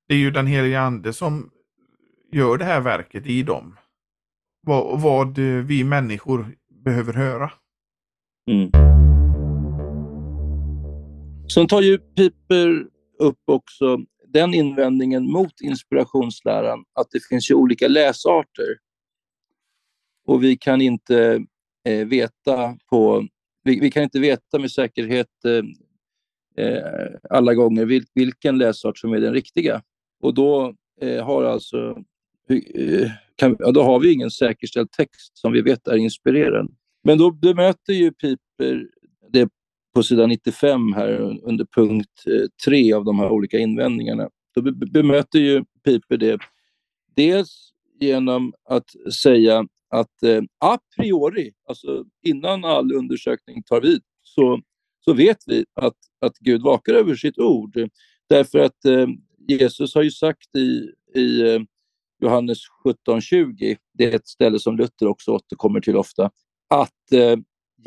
[0.08, 1.50] Det är ju den heliga ande som
[2.32, 3.76] gör det här verket i dem.
[4.66, 6.46] Vad, vad vi människor
[6.84, 7.50] behöver höra.
[8.50, 8.70] Mm.
[11.54, 12.86] Sen tar ju Piper
[13.18, 13.98] upp också
[14.32, 18.78] den invändningen mot inspirationsläran att det finns ju olika läsarter.
[20.26, 21.44] Och vi kan inte
[21.84, 23.26] eh, veta på
[23.64, 29.12] vi, vi, kan inte veta med säkerhet eh, eh alla gånger vil, vilken läsart som
[29.12, 29.82] är den riktiga.
[30.20, 32.02] Och då eh, har alltså
[32.50, 36.68] eh, kan, ja, då har vi ingen säkerställd text som vi vet är inspirerad.
[37.04, 38.86] Men då bemöter ju Piper
[39.30, 39.48] det
[39.94, 41.10] på sidan 95 här
[41.42, 44.28] under punkt eh, 3 av de här olika invändningarna.
[44.54, 46.40] Då bemöter ju Piper det
[47.16, 54.60] dels genom att säga att eh, a priori, alltså innan all undersökning tar vid, så,
[55.00, 57.88] så vet vi att, att Gud vakar över sitt ord.
[58.28, 59.06] Därför att eh,
[59.48, 61.60] Jesus har ju sagt i, i eh,
[62.20, 66.30] Johannes 17.20, det är ett ställe som Luther också återkommer till ofta,
[66.68, 67.36] att eh,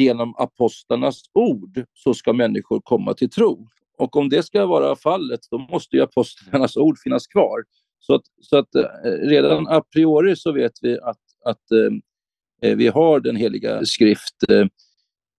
[0.03, 3.67] genom apostlarnas ord så ska människor komma till tro.
[3.97, 7.63] Och om det ska vara fallet, då måste ju apostlarnas ord finnas kvar.
[7.99, 12.77] Så att, så att eh, redan a priori så vet vi att, att eh, eh,
[12.77, 14.65] vi har den heliga skrift eh,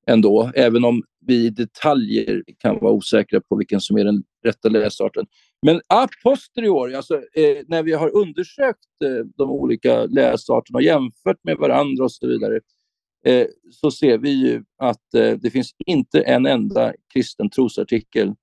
[0.07, 4.69] ändå, även om vi i detaljer kan vara osäkra på vilken som är den rätta
[4.69, 5.27] läsarten.
[5.67, 11.45] Men a posteriori, alltså eh, när vi har undersökt eh, de olika läsarterna och jämfört
[11.45, 12.61] med varandra och så vidare,
[13.25, 18.35] eh, så ser vi ju att eh, det finns inte en enda kristen trosartikel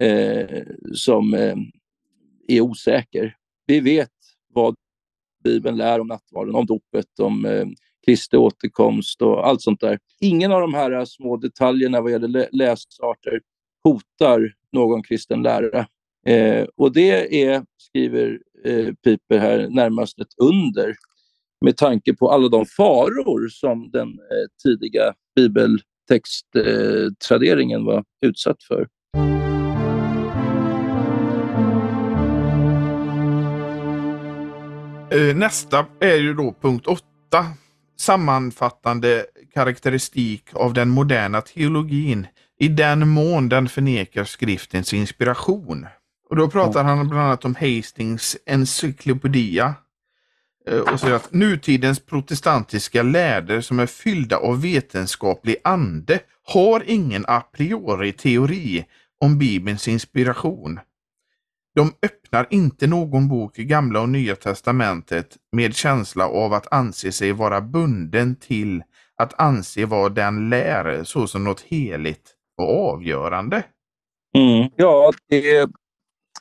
[0.00, 0.62] eh,
[0.94, 1.56] som eh,
[2.48, 3.36] är osäker.
[3.66, 4.10] Vi vet
[4.48, 4.74] vad
[5.44, 7.66] Bibeln lär om nattvarden, om dopet, om eh,
[8.06, 9.98] Kristi återkomst och allt sånt där.
[10.20, 13.40] Ingen av de här eh, små detaljerna vad gäller läsarter
[13.82, 15.86] hotar någon kristen lärare.
[16.26, 20.94] Eh, och det är, skriver eh, Piper här, närmast ett under
[21.60, 28.86] med tanke på alla de faror som den eh, tidiga bibeltexttraderingen var utsatt för.
[35.10, 37.02] Eh, nästa är ju då punkt 8.
[37.98, 42.26] Sammanfattande karaktäristik av den moderna teologin
[42.58, 45.86] i den mån den förnekar skriftens inspiration.
[46.30, 49.72] Och då pratar han bland annat om Hastings encyklopedia eh,
[50.70, 57.24] Eh, och säger att nutidens protestantiska lärder som är fyllda av vetenskaplig ande har ingen
[57.28, 58.84] a priori teori
[59.20, 60.80] om Bibelns inspiration.
[61.74, 67.12] De öppnar inte någon bok i Gamla och Nya testamentet med känsla av att anse
[67.12, 68.82] sig vara bunden till
[69.16, 73.64] att anse vad den lär såsom något heligt och avgörande.
[74.36, 74.70] Mm.
[74.76, 75.56] Ja, det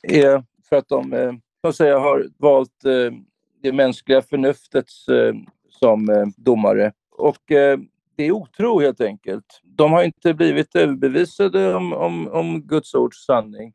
[0.04, 3.18] är för att de eh, så att säga, har valt eh,
[3.66, 5.36] det mänskliga förnuftet eh,
[5.70, 6.92] som eh, domare.
[7.12, 7.80] Och eh,
[8.16, 9.62] det är otro helt enkelt.
[9.64, 13.74] De har inte blivit överbevisade om, om, om Guds ords sanning.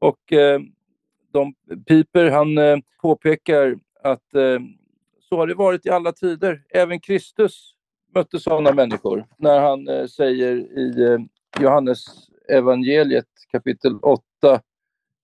[0.00, 0.60] Och eh,
[1.32, 1.54] de,
[1.88, 4.24] Piper han påpekar att
[5.20, 6.62] så har det varit i alla tider.
[6.70, 7.74] Även Kristus
[8.14, 11.18] mötte sådana människor när han säger i
[11.60, 12.04] Johannes
[12.48, 14.60] evangeliet kapitel 8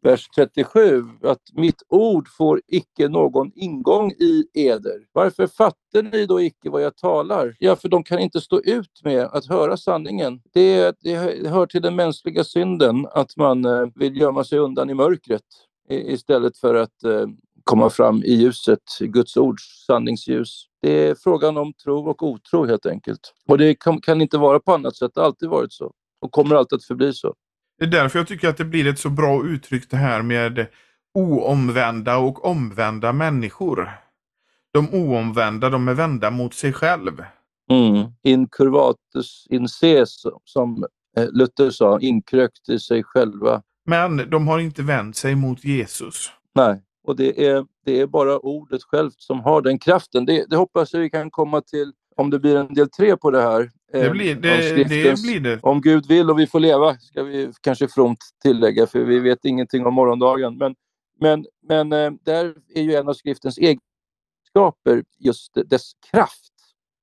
[0.06, 5.06] vers 37, att mitt ord får icke någon ingång i eder.
[5.12, 7.56] Varför fattar ni då icke vad jag talar?
[7.58, 10.40] Ja, för de kan inte stå ut med att höra sanningen.
[10.52, 11.14] Det, det
[11.48, 15.42] hör till den mänskliga synden att man eh, vill gömma sig undan i mörkret
[15.88, 17.26] istället för att eh,
[17.64, 20.64] komma fram i ljuset, Guds ords sanningsljus.
[20.82, 23.34] Det är frågan om tro och otro helt enkelt.
[23.48, 26.32] Och det kan, kan inte vara på annat sätt, det har alltid varit så och
[26.32, 27.34] kommer alltid att förbli så.
[27.78, 30.66] Det är därför jag tycker att det blir ett så bra uttryck det här med
[31.14, 33.90] oomvända och omvända människor.
[34.72, 37.24] De oomvända, de är vända mot sig själv.
[37.70, 38.08] Mm.
[38.22, 40.04] Incurvatus in se,
[40.44, 40.86] som
[41.16, 43.62] eh, Luther sa, inkrökt i sig själva.
[43.84, 46.30] Men de har inte vänt sig mot Jesus.
[46.54, 50.26] Nej, och det är, det är bara ordet självt som har den kraften.
[50.26, 53.30] Det, det hoppas jag vi kan komma till om det blir en del tre på
[53.30, 53.70] det här.
[53.92, 55.58] Det eh, blir det, det blir det.
[55.62, 59.44] Om Gud vill och vi får leva, ska vi kanske fromt tillägga, för vi vet
[59.44, 60.58] ingenting om morgondagen.
[60.58, 60.74] Men,
[61.20, 66.52] men, men eh, där är ju en av skriftens egenskaper just dess kraft.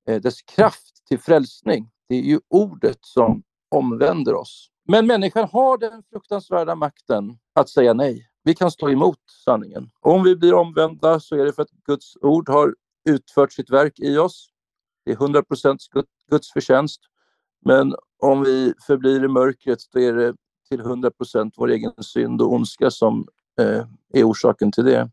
[0.08, 1.90] Eh, dess kraft till frälsning.
[2.08, 4.70] Det är ju ordet som omvänder oss.
[4.88, 8.28] Men människan har den fruktansvärda makten att säga nej.
[8.44, 9.90] Vi kan stå emot sanningen.
[10.00, 12.74] Om vi blir omvända så är det för att Guds ord har
[13.08, 14.48] utfört sitt verk i oss.
[15.04, 15.42] Det är 100
[16.30, 17.00] Guds förtjänst.
[17.64, 20.34] Men om vi förblir i mörkret då är det
[20.68, 23.28] till 100% vår egen synd och ondska som
[23.60, 25.10] eh, är orsaken till det.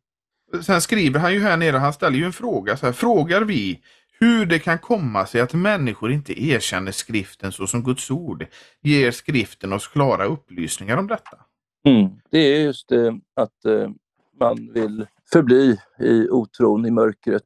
[0.63, 2.77] Sen skriver han ju här nere, han ställer ju en fråga.
[2.77, 3.82] Så här, Frågar vi
[4.19, 8.45] hur det kan komma sig att människor inte erkänner skriften så som Guds ord
[8.82, 11.38] ger skriften oss klara upplysningar om detta?
[11.88, 12.10] Mm.
[12.30, 13.89] Det är just det att eh,
[14.39, 17.43] man vill förbli i otron, i mörkret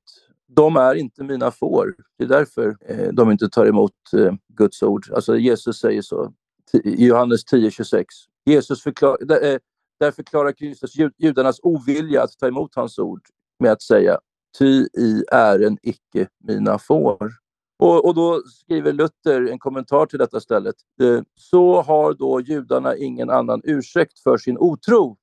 [0.47, 1.95] de är inte mina får.
[2.17, 5.12] Det är därför eh, de inte tar emot eh, Guds ord.
[5.13, 6.34] Alltså Jesus säger så
[6.84, 8.05] i Johannes 10.26.
[8.45, 9.60] Jesus förklar, där,
[10.03, 13.21] eh, förklarar Kristus judarnas ovilja att ta emot hans ord
[13.60, 14.19] med att säga
[14.60, 17.31] ty i ären icke mina får.
[17.79, 20.75] Och, och, då skriver Luther en kommentar till detta stället.
[21.36, 25.17] Så har då judarna ingen annan ursäkt för sin otro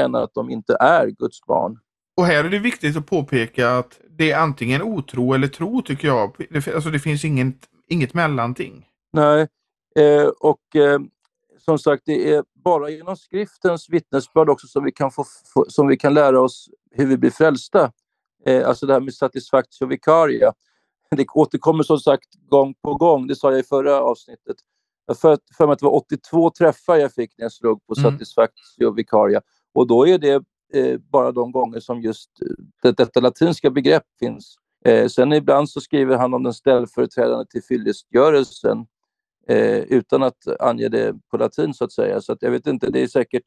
[0.00, 1.78] än att de inte är Guds barn.
[2.18, 6.08] Och här är det viktigt att påpeka att det är antingen otro eller tro tycker
[6.08, 6.36] jag.
[6.74, 7.56] Alltså det finns inget,
[7.88, 8.86] inget mellanting.
[9.12, 9.48] Nej,
[9.96, 11.00] eh, och eh,
[11.58, 15.24] som sagt det är bara genom skriftens vittnesbörd också som vi kan, få,
[15.68, 17.92] som vi kan lära oss hur vi blir frälsta.
[18.46, 20.52] Eh, alltså det här med satisfactio vicaria.
[21.10, 24.56] Det återkommer som sagt gång på gång, det sa jag i förra avsnittet.
[25.06, 27.94] Jag för, för mig att det var 82 träffar jag fick när jag slog på
[27.98, 28.12] mm.
[28.12, 29.40] satisfactio vicaria.
[29.74, 30.42] Och då är det
[30.74, 34.56] eh, bara de gånger som just eh, det, detta latinska begrepp finns.
[34.84, 38.86] Eh, sen ibland så skriver han om den ställföreträdande till fyllestgörelsen
[39.48, 42.20] eh, utan att ange det på latin så att säga.
[42.20, 43.44] Så att jag vet inte, det är säkert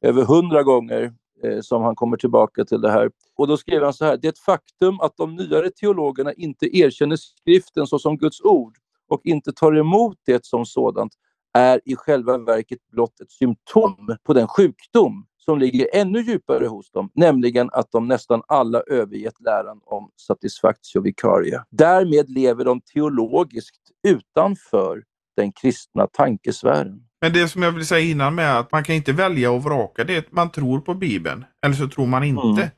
[0.00, 3.10] över hundra gånger eh, som han kommer tillbaka till det här.
[3.36, 6.76] Och då skriver han så här, det är ett faktum att de nyare teologerna inte
[6.76, 8.76] erkänner skriften såsom Guds ord
[9.08, 11.12] och inte tar emot det som sådant
[11.52, 16.90] är i själva verket blott ett symptom på den sjukdom som ligger ännu djupare hos
[16.90, 21.64] dem, nämligen att de nästan alla övergett läran om satisfactio vicaria.
[21.70, 25.02] Därmed lever de teologiskt utanför
[25.36, 27.00] den kristna tankesfären.
[27.20, 30.04] Men det som jag vill säga innan med att man kan inte välja och vraka,
[30.04, 32.62] det är att man tror på Bibeln, eller så tror man inte.
[32.62, 32.68] Mm.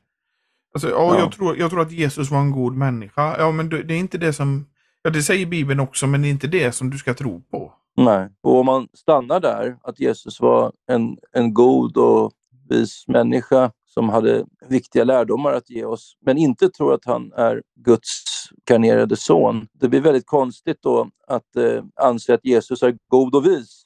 [0.73, 1.19] Alltså, ja, ja.
[1.19, 3.35] Jag, tror, jag tror att Jesus var en god människa.
[3.39, 4.65] Ja, men det är inte det som...
[5.01, 7.73] Ja, det säger Bibeln också, men det är inte det som du ska tro på.
[7.97, 12.31] Nej, och om man stannar där, att Jesus var en, en god och
[12.69, 17.63] vis människa som hade viktiga lärdomar att ge oss, men inte tror att han är
[17.75, 18.23] Guds
[18.63, 19.67] karnerade son.
[19.73, 23.83] Det blir väldigt konstigt då att eh, anse att Jesus är god och vis.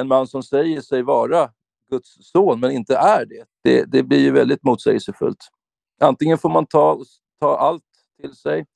[0.00, 1.50] En man som säger sig vara
[1.90, 3.44] Guds son men inte är det.
[3.64, 5.48] Det, det blir ju väldigt motsägelsefullt.
[6.00, 7.00] Antingen får man ta,
[7.40, 7.84] ta allt
[8.20, 8.66] till sig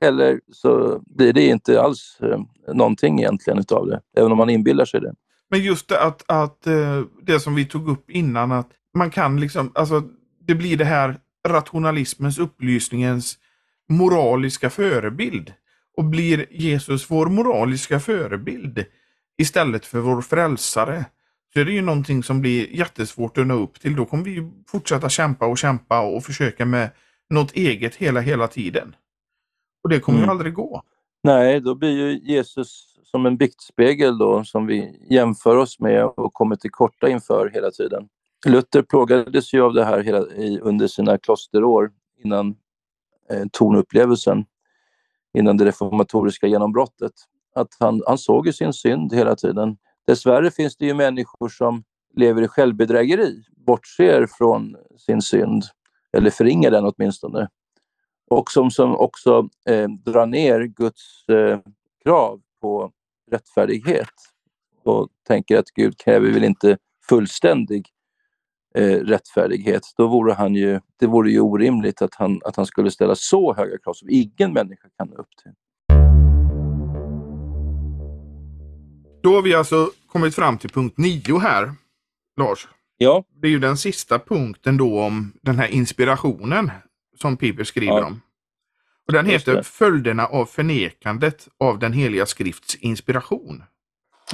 [0.00, 2.40] eller så blir det inte alls eh,
[2.74, 5.14] någonting egentligen utav det, även om man inbillar sig det.
[5.50, 9.40] Men just det att, att eh, det som vi tog upp innan, att man kan
[9.40, 10.02] liksom, alltså
[10.46, 11.16] det blir det här
[11.48, 13.38] rationalismens, upplysningens
[13.88, 15.52] moraliska förebild.
[15.96, 18.84] Och blir Jesus vår moraliska förebild
[19.38, 21.04] istället för vår frälsare
[21.52, 23.96] så är det ju någonting som blir jättesvårt att nå upp till.
[23.96, 26.90] Då kommer vi fortsätta kämpa och kämpa och försöka med
[27.30, 28.94] något eget hela, hela tiden.
[29.82, 30.28] Och det kommer mm.
[30.28, 30.82] ju aldrig gå.
[31.22, 36.34] Nej, då blir ju Jesus som en biktspegel då som vi jämför oss med och
[36.34, 38.08] kommer till korta inför hela tiden.
[38.46, 41.90] Luther plågades ju av det här hela, i, under sina klosterår
[42.24, 42.56] innan
[43.30, 44.44] eh, tonupplevelsen,
[45.38, 47.12] innan det reformatoriska genombrottet.
[47.54, 49.76] Att han, han såg ju sin synd hela tiden.
[50.06, 51.84] Dessvärre finns det ju människor som
[52.16, 55.64] lever i självbedrägeri, bortser från sin synd,
[56.12, 57.48] eller förringar den åtminstone.
[58.30, 61.58] Och som, som också eh, drar ner Guds eh,
[62.02, 62.92] krav på
[63.30, 64.14] rättfärdighet
[64.84, 67.88] och tänker att Gud kräver väl inte fullständig
[68.74, 69.82] eh, rättfärdighet.
[69.96, 73.54] Då vore han ju, det vore ju orimligt att han, att han skulle ställa så
[73.54, 75.52] höga krav som ingen människa kan nå upp till.
[79.22, 81.72] Då har vi alltså kommit fram till punkt nio här,
[82.36, 82.68] Lars.
[82.98, 83.24] Ja.
[83.40, 86.70] Det är ju den sista punkten då om den här inspirationen
[87.16, 88.06] som Piper skriver ja.
[88.06, 88.20] om.
[89.10, 93.62] Och den heter Följderna av förnekandet av den heliga skrifts inspiration.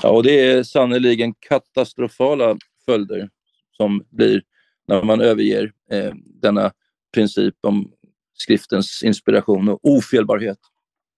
[0.02, 3.28] Ja, och det är sannerligen katastrofala följder
[3.76, 4.42] som blir
[4.88, 6.72] när man överger eh, denna
[7.14, 7.92] princip om
[8.34, 10.58] skriftens inspiration och ofelbarhet.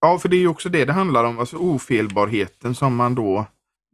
[0.00, 3.46] Ja, för det är ju också det det handlar om, alltså ofelbarheten som man då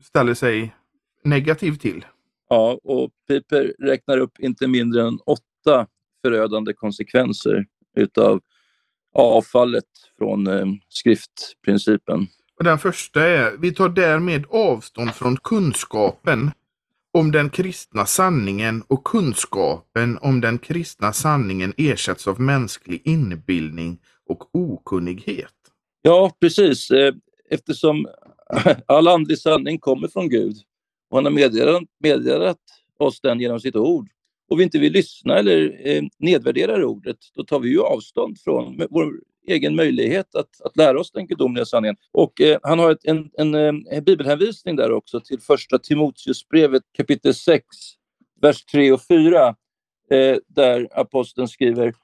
[0.03, 0.75] ställer sig
[1.23, 2.05] negativ till.
[2.49, 5.87] Ja, och Piper räknar upp inte mindre än åtta
[6.23, 8.41] förödande konsekvenser utav
[9.15, 9.85] avfallet
[10.19, 12.27] från eh, skriftprincipen.
[12.59, 16.51] Och den första är, vi tar därmed avstånd från kunskapen
[17.13, 24.55] om den kristna sanningen och kunskapen om den kristna sanningen ersätts av mänsklig inbildning och
[24.55, 25.55] okunnighet.
[26.03, 26.91] Ja, precis.
[26.91, 27.15] Eh,
[27.51, 28.07] eftersom
[28.87, 30.57] all andlig sanning kommer från Gud
[31.11, 32.59] och han har meddelat, meddelat
[32.99, 34.09] oss den genom sitt ord
[34.51, 38.83] och vi inte vill lyssna eller eh, nedvärderar ordet, då tar vi ju avstånd från
[38.91, 39.13] vår
[39.47, 41.97] egen möjlighet att, att lära oss den gudomliga sanningen.
[42.13, 46.83] Och eh, han har ett, en, en, en, eh, bibelhänvisning där också till första Timoteusbrevet
[46.97, 47.67] kapitel 6,
[48.41, 49.49] vers 3 och 4,
[50.11, 51.95] eh, där aposteln skriver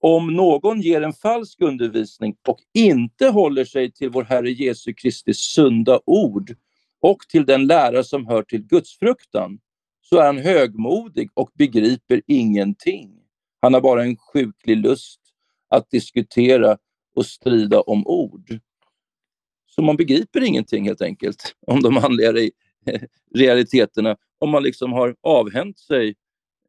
[0.00, 5.34] om någon ger en falsk undervisning och inte håller sig till vår Herre Jesu Kristi
[5.34, 6.54] sunda ord
[7.00, 9.58] och till den lära som hör till gudsfruktan,
[10.10, 13.10] så är han högmodig och begriper ingenting.
[13.62, 15.20] Han har bara en sjuklig lust
[15.68, 16.78] att diskutera
[17.14, 18.58] och strida om ord.
[19.66, 22.32] Så man begriper ingenting helt enkelt om de andliga
[23.34, 26.14] realiteterna om man liksom har avhänt sig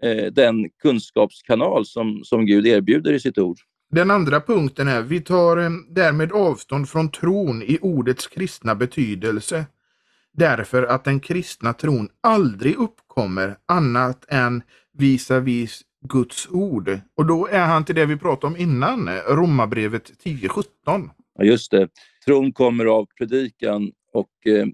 [0.03, 3.57] eh, den kunskapskanal som, som Gud erbjuder i sitt ord.
[3.89, 9.65] Den andra punkten är vi tar eh, därmed avstånd från tron i ordets kristna betydelse
[10.33, 14.63] därför att den kristna tron aldrig uppkommer annat än
[14.97, 16.99] visavis Guds ord.
[17.17, 21.09] Och då är han till det vi pratade om innan, Romarbrevet 10.17.
[21.37, 21.87] Ja, just det.
[22.25, 24.65] Tron kommer av predikan och eh,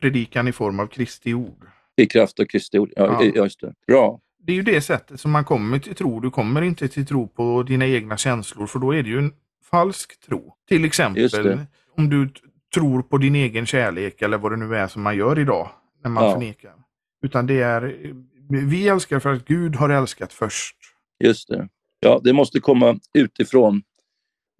[0.00, 1.66] Predikan i form av Kristi ord.
[1.96, 2.90] i kraft av Kristi ord.
[2.96, 3.42] Ja, Ja.
[3.44, 3.74] just det.
[3.86, 4.20] Bra.
[4.46, 6.20] Det är ju det sättet som man kommer till tro.
[6.20, 9.32] Du kommer inte till tro på dina egna känslor för då är det ju en
[9.70, 10.54] falsk tro.
[10.68, 11.58] Till exempel
[11.96, 12.28] om du
[12.74, 15.70] tror på din egen kärlek eller vad det nu är som man gör idag
[16.02, 16.32] när man Ja.
[16.32, 16.74] förnekar.
[17.22, 18.12] Utan det är,
[18.50, 20.76] vi älskar för att Gud har älskat först.
[21.24, 21.68] Just det.
[22.00, 23.82] Ja, det måste komma utifrån.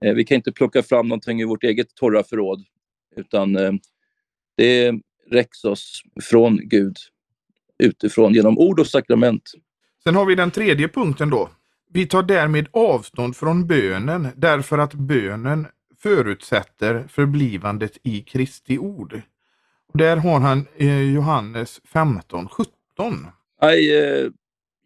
[0.05, 2.65] Eh, vi kan inte plocka fram någonting i vårt eget torra förråd,
[3.17, 3.73] utan eh,
[4.57, 4.93] det
[5.31, 6.97] räcks oss från Gud
[7.79, 9.51] utifrån genom ord och sakrament.
[10.05, 11.51] Sen har vi den tredje punkten då.
[11.91, 15.67] Vi tar därmed avstånd från bönen därför att bönen
[16.05, 19.23] förutsätter förblivandet i Kristi ord.
[19.93, 23.27] Och där har han eh, Johannes 15, 17.
[23.63, 24.31] Nej, eh,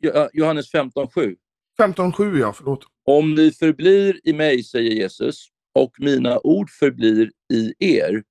[0.03, 1.37] Jo- Johannes 15.7.
[1.79, 2.85] 15.7 ja, förlåt.
[3.05, 8.23] Om ni förblir i mig, säger Jesus, och mina ord förblir i er,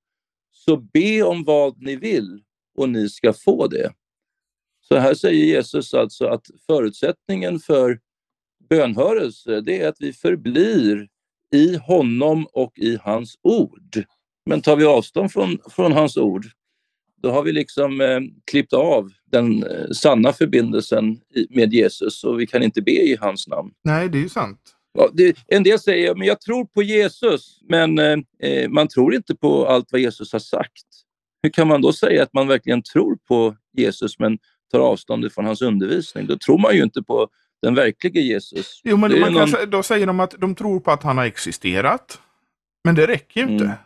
[0.50, 2.42] så be om vad ni vill
[2.78, 3.92] och ni ska få det.
[4.80, 8.00] Så här säger Jesus alltså att förutsättningen för
[8.70, 11.08] bönhörelse, det är att vi förblir
[11.54, 14.04] i honom och i hans ord.
[14.46, 16.46] Men tar vi avstånd från, från hans ord,
[17.22, 18.20] då har vi liksom eh,
[18.50, 21.20] klippt av den eh, sanna förbindelsen
[21.50, 23.70] med Jesus och vi kan inte be i hans namn.
[23.84, 24.60] Nej, det är ju sant.
[24.92, 29.14] Ja, det, en del säger men jag tror på Jesus, men eh, eh, man tror
[29.14, 30.84] inte på allt vad Jesus har sagt.
[31.42, 34.38] Hur kan man då säga att man verkligen tror på Jesus men
[34.72, 36.26] tar avstånd från hans undervisning?
[36.26, 37.28] Då tror man ju inte på
[37.62, 38.80] den verkliga Jesus.
[38.84, 41.24] Jo, men man någon- sä- då säger de att de tror på att han har
[41.24, 42.20] existerat.
[42.84, 43.64] Men det räcker ju inte.
[43.64, 43.76] Mm.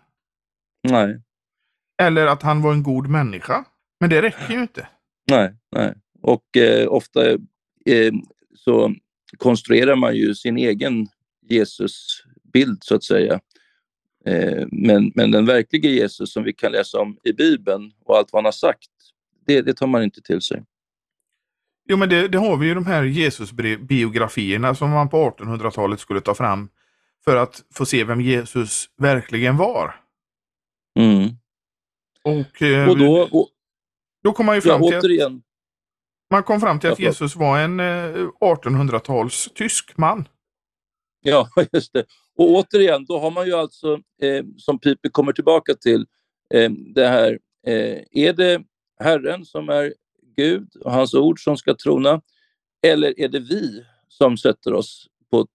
[0.89, 1.20] Nej,
[2.03, 3.64] Eller att han var en god människa.
[4.01, 4.89] Men det räcker ju inte.
[5.31, 5.95] nej, nej.
[6.23, 8.12] Och eh, ofta eh,
[8.57, 8.95] så
[9.37, 11.07] konstruerar man ju sin egen
[11.49, 13.41] Jesusbild så att säga.
[14.27, 18.33] Eh, men, men den verkliga Jesus som vi kan läsa om i Bibeln och allt
[18.33, 18.89] vad han har sagt,
[19.47, 20.62] det, det tar man inte till sig.
[21.89, 26.20] Jo, men det, det har vi ju de här Jesus-biografierna som man på 1800-talet skulle
[26.20, 26.68] ta fram
[27.24, 29.97] för att få se vem Jesus verkligen var.
[30.99, 31.28] Mm.
[32.24, 33.49] Och, eh, Och då, och,
[34.22, 35.43] då kom man ju ja, fram till att, återigen,
[36.30, 36.99] man kom fram till Ja, att.
[37.01, 40.28] Jesus var en eh, 1800-tals tysk man.
[41.22, 42.05] ja just det.
[42.37, 46.07] Och återigen, då har man ju alltså, eh, som Piper kommer tillbaka till,
[46.55, 48.62] eh, det här, eh, är det
[49.01, 49.95] Herren som är
[50.37, 52.20] Gud och hans ord som ska trona?
[52.87, 55.47] Eller är det vi som sätter oss på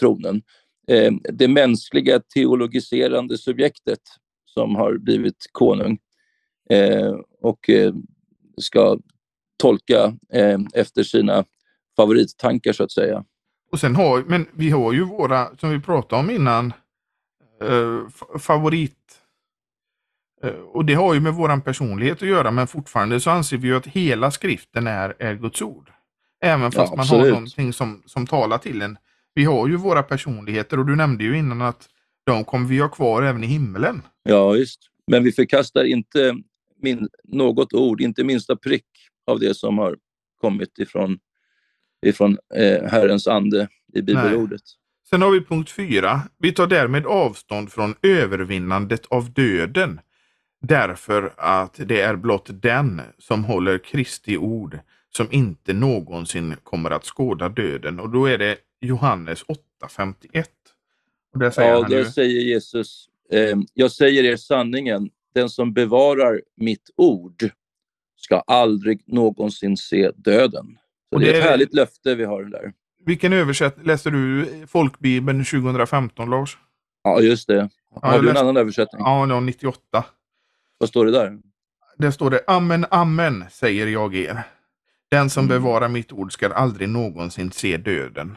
[0.00, 0.42] tronen?
[0.88, 4.00] Eh, det mänskliga teologiserande subjektet
[4.44, 5.98] som har blivit konung
[6.70, 7.94] eh, och eh,
[8.60, 8.98] ska
[9.56, 11.44] tolka eh, efter sina
[11.96, 13.24] favorittankar så att säga.
[13.72, 16.72] Och sen har, men vi har ju våra, som vi pratade om innan,
[17.62, 18.94] eh, favorit.
[20.44, 23.68] Eh, och det har ju med våran personlighet att göra, men fortfarande så anser vi
[23.68, 25.90] ju att hela skriften är, är Guds ord.
[26.44, 28.98] Även fast Ja, man har någonting som, som talar till en.
[29.34, 31.88] Vi har ju våra personligheter och du nämnde ju innan att
[32.26, 34.02] de kommer vi ha kvar även i himmelen.
[34.22, 34.80] Ja, visst.
[35.06, 36.36] Men vi förkastar inte
[36.82, 38.86] min, något ord, inte minsta prick
[39.26, 39.96] av det som har
[40.40, 41.18] kommit ifrån,
[42.06, 44.60] ifrån eh, Herrens ande i bibelordet.
[45.10, 46.20] Sen har vi punkt fyra.
[46.38, 50.00] Vi tar därmed avstånd från övervinnandet av döden.
[50.60, 54.78] Därför att det är blott den som håller Kristi ord
[55.16, 58.00] som inte någonsin kommer att skåda döden.
[58.00, 60.44] Och då är det Johannes 8.51.
[61.32, 65.48] Och där säger Ja, han där ju, säger Jesus, eh, jag säger er sanningen, den
[65.50, 67.50] som bevarar mitt ord
[68.16, 70.78] ska aldrig någonsin se döden.
[71.10, 72.72] Så Och det är det ett är- härligt löfte vi har där.
[73.04, 76.58] vilken översättning läser du Folkbibeln 2015 Lars?
[77.04, 77.54] Ja, just det.
[77.94, 79.02] Ja, Har jag du en läste- annan översättning?
[79.04, 80.04] Ja, det var 98.
[80.78, 81.38] Vad står det där?
[81.98, 84.42] Där står det Amen, amen säger jag er.
[85.10, 85.48] Den som Mm.
[85.62, 88.36] bevarar mitt ord ska aldrig någonsin se döden.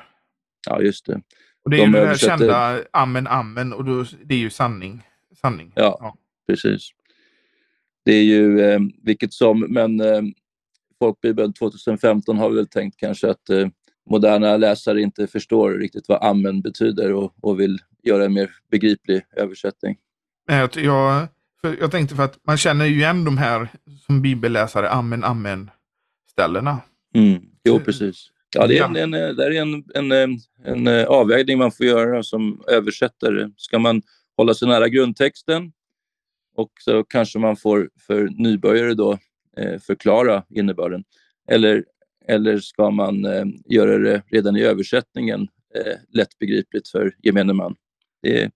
[0.68, 1.22] Ja, just det.
[1.64, 4.40] Och det är De ju det här översätter- kända amen, amen och då, det är
[4.40, 5.04] ju sanning.
[5.42, 5.72] sanning.
[5.76, 6.16] Ja.
[6.48, 6.90] Precis.
[8.06, 10.22] Det är ju eh, vilket som, men eh,
[11.00, 13.68] Folkbibeln 2015 har väl tänkt kanske att eh,
[14.10, 19.22] moderna läsare inte förstår riktigt vad amen betyder och, och vill göra en mer begriplig
[19.38, 19.98] översättning.
[20.76, 21.28] Jag,
[21.62, 23.68] för jag tänkte för att man känner ju igen de här
[24.06, 25.72] som bibelläsare, amen, amen
[26.32, 26.78] ställena.
[27.14, 27.42] Mm.
[27.64, 28.32] Jo, Så- precis.
[28.56, 31.72] Ja, det är, en, en, eh, det är en, en, eh, en eh, avvägning man
[31.72, 33.50] får göra som översättare.
[33.58, 34.02] Ska man
[34.38, 35.72] hålla sig nära grundtexten
[36.56, 39.18] och så kanske man får för nybörjare då
[39.58, 41.04] eh, förklara innebörden.
[41.48, 41.86] Eller,
[42.28, 45.42] eller ska man eh, göra det redan i översättningen
[45.76, 47.76] eh, lättbegripligt för gemene man?
[48.22, 48.52] Det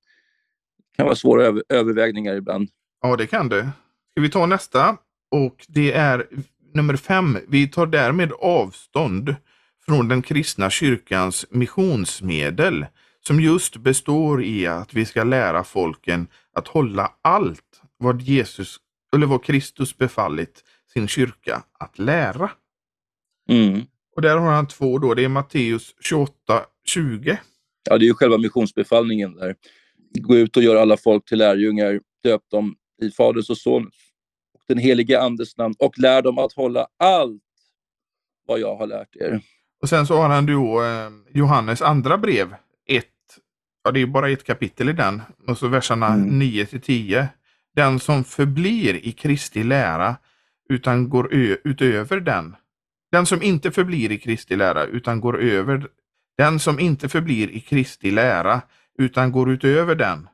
[0.97, 2.70] kan vara svåra över, övervägningar ibland.
[3.06, 3.70] Ja, det kan det.
[4.12, 4.97] Ska vi ta nästa?
[5.32, 6.28] Och det är
[6.74, 7.38] nummer fem.
[7.47, 9.36] Vi tar därmed avstånd
[9.86, 12.86] från den kristna kyrkans missionsmedel
[13.28, 18.78] som just består i att vi ska lära folken att hålla allt vad Jesus
[19.16, 22.51] eller vad Kristus befallit sin kyrka att lära.
[23.49, 23.82] Mm.
[24.16, 26.34] Och där har han två då, det är Matteus 28,
[26.86, 27.38] 20.
[27.89, 29.56] Ja, det är ju själva missionsbefallningen där.
[30.20, 33.95] Gå ut och gör alla folk till lärjungar, döp dem i Faderns och Sonens
[34.53, 37.41] och den helige Andes namn och lär dem att hålla allt
[38.47, 39.41] vad jag har lärt er.
[39.81, 42.55] Och sen så har han då eh, Johannes andra brev,
[42.87, 43.05] ett,
[43.83, 46.39] ja det är bara ett kapitel i den, och så verserna Mm.
[46.39, 47.27] 9 till 10.
[47.75, 50.15] Den som förblir i Kristi lära
[50.69, 51.33] utan går
[51.63, 52.55] utöver den.
[53.11, 55.87] Den som inte förblir i Kristi lära utan går över
[56.37, 58.61] den som inte förblir i Kristi lära
[58.97, 60.27] utan går utöver den.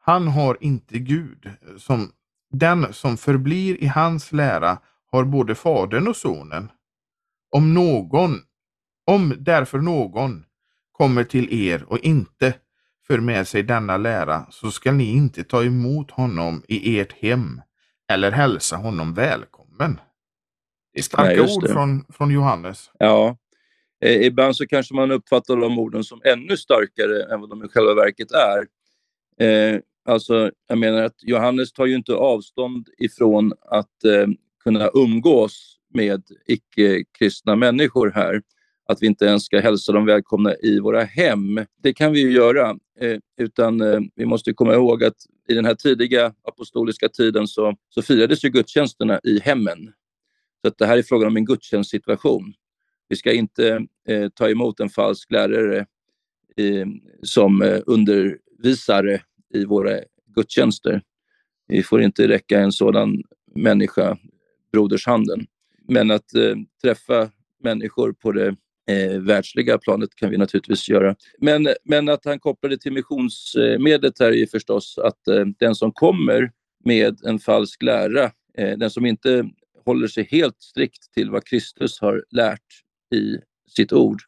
[0.00, 1.50] Han har inte Gud.
[1.78, 2.12] Som,
[2.50, 4.78] den som förblir i hans lära
[5.10, 6.70] har både Fadern och Sonen.
[7.50, 8.38] Om någon,
[9.06, 10.44] om därför någon
[10.92, 12.54] kommer till er och inte
[13.06, 17.60] för med sig denna lära så skall ni inte ta emot honom i ert hem
[18.12, 20.00] eller hälsa honom välkommen.
[20.92, 22.90] Det är starka just ord från, från Johannes.
[22.98, 23.36] Ja,
[24.04, 27.68] eh, ibland så kanske man uppfattar de orden som ännu starkare än vad de i
[27.68, 28.66] själva verket är.
[29.46, 29.80] Eh,
[30.10, 34.26] alltså, jag menar att Johannes tar ju inte avstånd ifrån att eh,
[34.64, 38.42] kunna umgås med icke-kristna människor här.
[38.86, 41.60] Att vi inte ens ska hälsa dem välkomna i våra hem.
[41.82, 45.16] Det kan vi ju göra, eh, utan eh, vi måste komma ihåg att
[45.48, 49.92] i den här tidiga apostoliska tiden så, så firades ju gudstjänsterna i hemmen.
[50.62, 52.52] Så att det här är frågan om en gudstjänstsituation.
[53.08, 55.78] Vi ska inte eh, ta emot en falsk lärare
[56.56, 56.86] eh,
[57.22, 59.22] som eh, undervisare
[59.54, 59.98] i våra
[60.34, 61.02] gudstjänster.
[61.68, 63.22] Vi får inte räcka en sådan
[63.54, 64.18] människa
[64.72, 65.46] brodershanden.
[65.88, 67.30] Men att eh, träffa
[67.62, 68.56] människor på det
[68.90, 71.16] eh, världsliga planet kan vi naturligtvis göra.
[71.38, 75.92] Men, men att han kopplade till missionsmedlet här är ju förstås att eh, den som
[75.92, 76.52] kommer
[76.84, 78.24] med en falsk lära,
[78.58, 79.50] eh, den som inte
[79.84, 82.66] håller sig helt strikt till vad Kristus har lärt
[83.14, 83.36] i
[83.76, 84.22] sitt ord,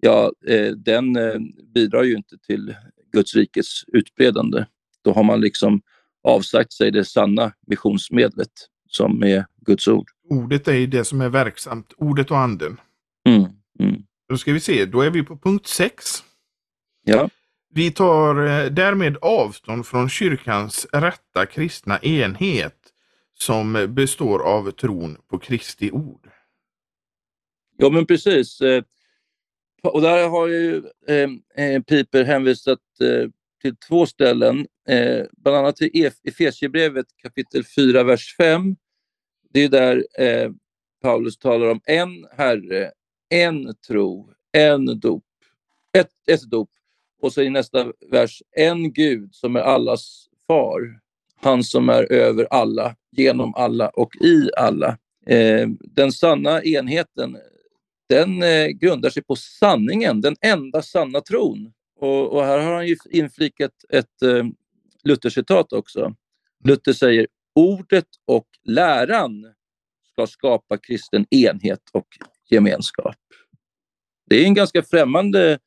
[0.00, 1.38] ja, eh, den eh,
[1.74, 2.74] bidrar ju inte till
[3.14, 4.64] Guds rikes utbredande.
[5.02, 5.82] Då har man liksom
[6.22, 8.50] avsagt sig det sanna missionsmedlet
[8.88, 10.10] som är Guds ord.
[10.28, 12.80] Ordet är det som är verksamt, ordet och anden.
[13.28, 13.42] Mm,
[13.80, 14.02] mm.
[14.28, 16.04] Då ska vi se, då är vi på punkt 6.
[17.04, 17.28] Ja,
[17.74, 22.78] Vi tar eh, därmed avstånd från kyrkans rätta kristna enhet
[23.38, 26.28] som består av tron på Kristi ord.
[27.76, 28.60] ja men precis.
[29.84, 33.30] Och där har ju eh, eh, Piper hänvisat eh,
[33.62, 38.76] till två ställen, eh, bland annat till Efesierbrevet kapitel 4, vers 5.
[39.50, 40.50] Det är där eh,
[41.02, 42.90] Paulus talar om en Herre,
[43.28, 45.24] en tro, en dop,
[45.98, 46.70] ett, ett dop.
[47.20, 51.00] Och så i nästa vers, en Gud som är allas far,
[51.40, 54.98] han som är över alla, genom alla och i alla.
[55.26, 57.38] Eh, den sanna enheten,
[58.14, 61.72] den eh, grundar sig på sanningen, den enda sanna tron.
[62.00, 64.44] Och, och här har han ju inflikat ett eh,
[65.04, 66.14] Luther-citat också.
[66.64, 69.52] Luther säger ordet och läran
[70.12, 72.06] ska skapa kristen enhet och
[72.50, 73.16] gemenskap.
[74.26, 75.58] Det är en ganska främmande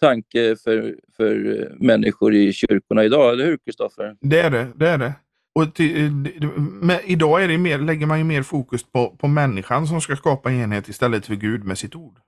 [0.00, 4.16] tanke för, för eh, människor i kyrkorna idag, eller hur Kristoffer?
[4.20, 4.72] Det är det.
[4.76, 5.12] det, är det.
[5.56, 6.28] Och till,
[7.04, 10.52] idag är det mer, lägger man ju mer fokus på, på människan som ska skapa
[10.52, 12.18] enhet istället för Gud med sitt ord.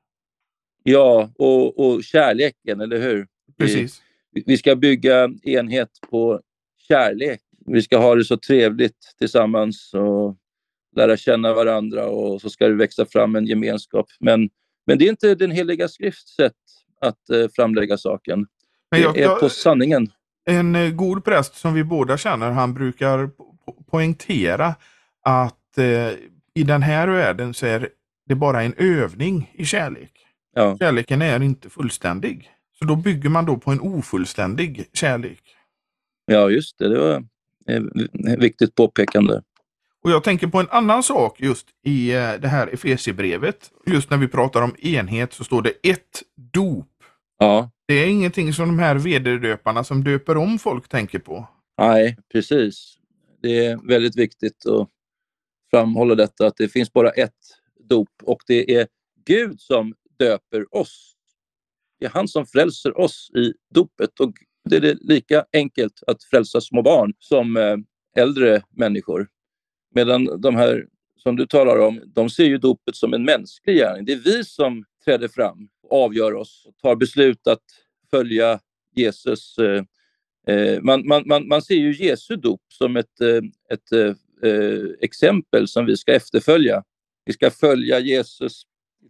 [0.83, 3.26] Ja, och, och kärleken, eller hur?
[3.59, 4.03] Precis.
[4.33, 6.41] Vi, vi ska bygga enhet på
[6.89, 7.41] kärlek.
[7.66, 10.37] Vi ska ha det så trevligt tillsammans och
[10.97, 14.07] lära känna varandra och så ska det växa fram en gemenskap.
[14.20, 14.51] Men,
[14.87, 16.53] men det är inte den heliga skrifts sätt
[17.01, 18.47] att eh, framlägga saken.
[18.91, 20.11] Men jag, det är på sanningen.
[20.49, 23.30] En eh, god präst som vi båda känner, han brukar po-
[23.66, 24.74] po- poängtera
[25.24, 26.11] att eh,
[26.55, 27.88] i den här världen så är
[28.28, 30.12] det bara en övning i kärlek.
[30.55, 30.78] Ja.
[30.78, 32.51] Kärleken är inte fullständig.
[32.78, 35.42] Så då bygger man då på en ofullständig kärlek.
[36.26, 36.88] ja, just det.
[36.88, 37.24] Det var
[38.32, 39.42] ett viktigt påpekande.
[40.05, 43.70] Och jag tänker på en annan sak just i eh, det här Efesierbrevet.
[43.86, 46.22] Just när vi pratar om enhet så står det ett
[46.53, 46.86] dop.
[47.38, 51.49] Ja, det är ingenting som de här vederdöparna som döper om folk tänker på.
[51.78, 52.99] nej, precis.
[53.43, 54.89] Det är väldigt viktigt att
[55.70, 57.32] framhålla detta att det finns bara ett
[57.89, 58.86] dop och det är
[59.24, 61.14] Gud som döper oss.
[62.01, 64.32] Det är han som frälser oss i dopet och
[64.64, 67.76] det är lika enkelt att frälsa små barn som eh,
[68.16, 69.28] äldre människor.
[69.95, 70.86] Medan de här
[71.16, 74.05] som du talar om, de ser ju dopet som en mänsklig gärning.
[74.05, 77.62] Det är vi som träder fram, avgör oss, och tar beslut att
[78.11, 78.61] följa
[78.95, 79.59] Jesus.
[79.59, 79.84] Eh,
[80.55, 84.16] eh, man, man, man, man ser ju Jesu dop som ett, eh, ett
[85.01, 86.84] exempel som vi ska efterfölja.
[87.24, 88.62] Vi ska följa Jesus,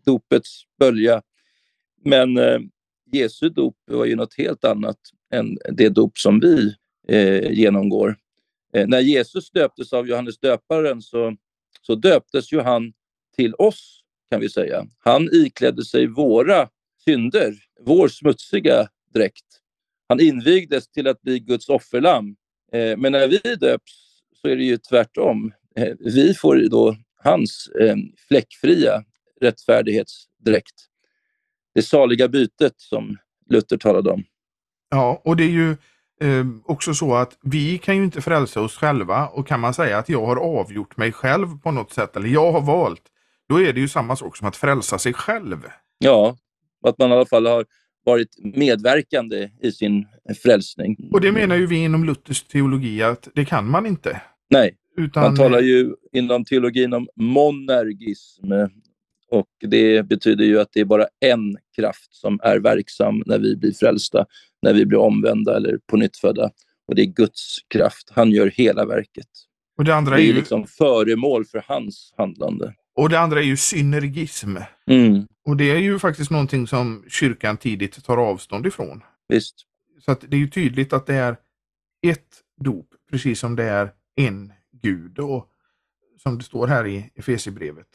[0.05, 1.23] dopets bölja.
[2.05, 2.39] Men
[3.13, 4.99] Jesu dop var ju något helt annat
[5.33, 6.75] än det dop som vi
[7.51, 8.17] genomgår.
[8.73, 11.37] När Jesus döptes av Johannes döparen så,
[11.83, 12.93] så döptes ju han
[13.37, 14.87] till oss, kan vi säga.
[14.99, 16.69] Han iklädde sig våra
[17.05, 19.45] synder, vår smutsiga dräkt.
[20.09, 22.37] Han invigdes till att bli Guds offerlamm.
[22.73, 25.53] Eh, men när vi döps så är det ju tvärtom.
[25.77, 27.97] Eh, vi får då hans eh,
[28.29, 29.05] fläckfria
[29.41, 30.75] rättfärdighetsdräkt.
[31.75, 33.17] Det saliga bytet som
[33.51, 34.25] Luther talade om.
[34.91, 35.71] Ja, och det är ju
[36.21, 39.99] eh, också så att vi kan ju inte frälsa oss själva och kan man säga
[39.99, 43.03] att jag har avgjort mig själv på något sätt eller jag har valt,
[43.49, 45.59] då är det ju samma sak som att frälsa sig själv.
[45.99, 46.37] Ja,
[46.87, 47.67] att man i alla fall har
[48.05, 50.07] varit medverkande i sin
[50.43, 51.11] frälsning.
[51.13, 54.21] Och det menar ju vi inom Luthers teologi att det kan man inte.
[54.51, 55.23] Nej, Utan...
[55.23, 58.53] man talar ju inom teologin om monergism
[59.31, 63.57] och det betyder ju att det är bara en kraft som är verksam när vi
[63.57, 64.27] blir frälsta,
[64.63, 66.51] när vi blir omvända eller på nytt födda.
[66.89, 68.11] Och det är Guds kraft.
[68.13, 69.29] Han gör hela verket.
[69.79, 70.33] Och det andra är, ju...
[70.33, 72.75] liksom föremål för hans handlande.
[72.99, 74.57] Och det andra är ju synergism.
[74.87, 75.27] Mm.
[75.45, 79.03] Och det är ju faktiskt någonting som kyrkan tidigt tar avstånd ifrån.
[79.29, 79.55] Visst.
[80.01, 81.37] Så att det är ju tydligt att det är
[82.07, 85.19] ett dop, precis som det är en Gud.
[85.19, 85.49] Och
[86.23, 87.87] som det står här i Efesierbrevet.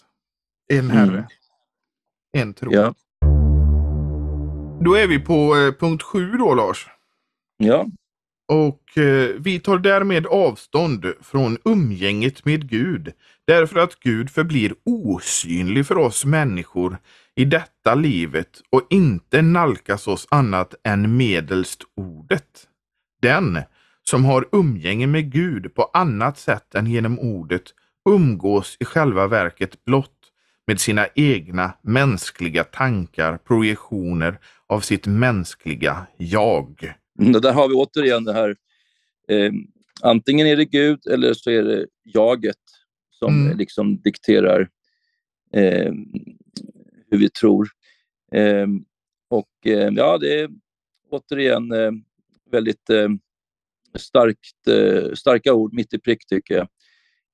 [0.70, 0.92] En mm.
[0.98, 1.18] Herre.
[1.18, 1.28] Mm.
[2.38, 2.74] En tro.
[2.74, 2.94] Ja.
[4.84, 6.88] Då är vi på eh, punkt sju då Lars.
[7.58, 7.86] Ja.
[8.54, 13.14] Och eh, vi tar därmed avstånd från umgänget med Gud.
[13.48, 16.98] Därför att Gud förblir osynlig för oss människor
[17.36, 22.68] i detta livet och inte nalkas oss annat än medelst ordet.
[23.22, 23.60] Den
[24.04, 27.64] som har umgänge med Gud på annat sätt än genom ordet
[28.10, 30.20] umgås i själva verket blott
[30.68, 36.94] med sina egna mänskliga tankar, projektioner av sitt mänskliga jag.
[37.20, 38.56] Mm, där har vi återigen det här,
[39.28, 39.52] eh,
[40.02, 42.58] antingen är det Gud eller så är det jaget
[43.10, 43.58] som mm.
[43.58, 44.70] liksom dikterar
[45.54, 45.94] eh,
[47.12, 47.70] hur vi tror.
[48.32, 48.68] Eh,
[49.30, 50.50] och eh, ja, det är
[51.10, 51.92] återigen eh,
[52.52, 53.10] väldigt eh,
[53.98, 56.68] starkt, starka ord mitt i prick tycker jag.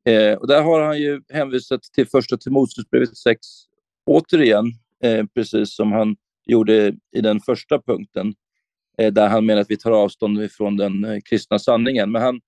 [0.05, 3.39] Eh, och där har han ju hänvisat till första Timoteusbrevet 6
[4.05, 4.65] återigen,
[5.03, 6.15] eh, precis som han
[6.45, 8.33] gjorde i den första punkten,
[8.99, 12.11] Eh, där han menar att vi tar avstånd ifrån den eh, kristna sanningen.
[12.11, 12.41] Men han,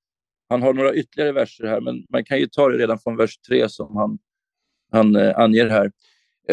[0.50, 3.38] han har några ytterligare verser här, men man kan ju ta det redan från vers
[3.38, 4.20] 3 som han,
[4.92, 5.92] han eh, anger här.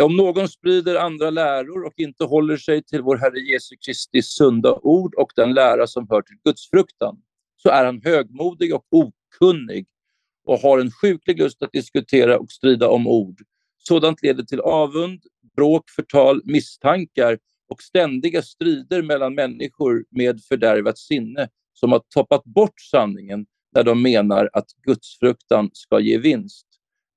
[0.00, 4.74] Om någon sprider andra läror och inte håller sig till vår Herre Jesu Kristi sunda
[4.82, 7.16] ord och den lära som hör till gudsfruktan,
[7.56, 9.86] så är han högmodig och okunnig
[10.44, 13.42] och har en sjuklig lust att diskutera och strida om ord.
[13.78, 15.22] Sådant leder till avund,
[15.56, 17.38] bråk, förtal, misstankar
[17.68, 24.02] och ständiga strider mellan människor med fördärvat sinne som har toppat bort sanningen när de
[24.02, 26.66] menar att gudsfruktan ska ge vinst.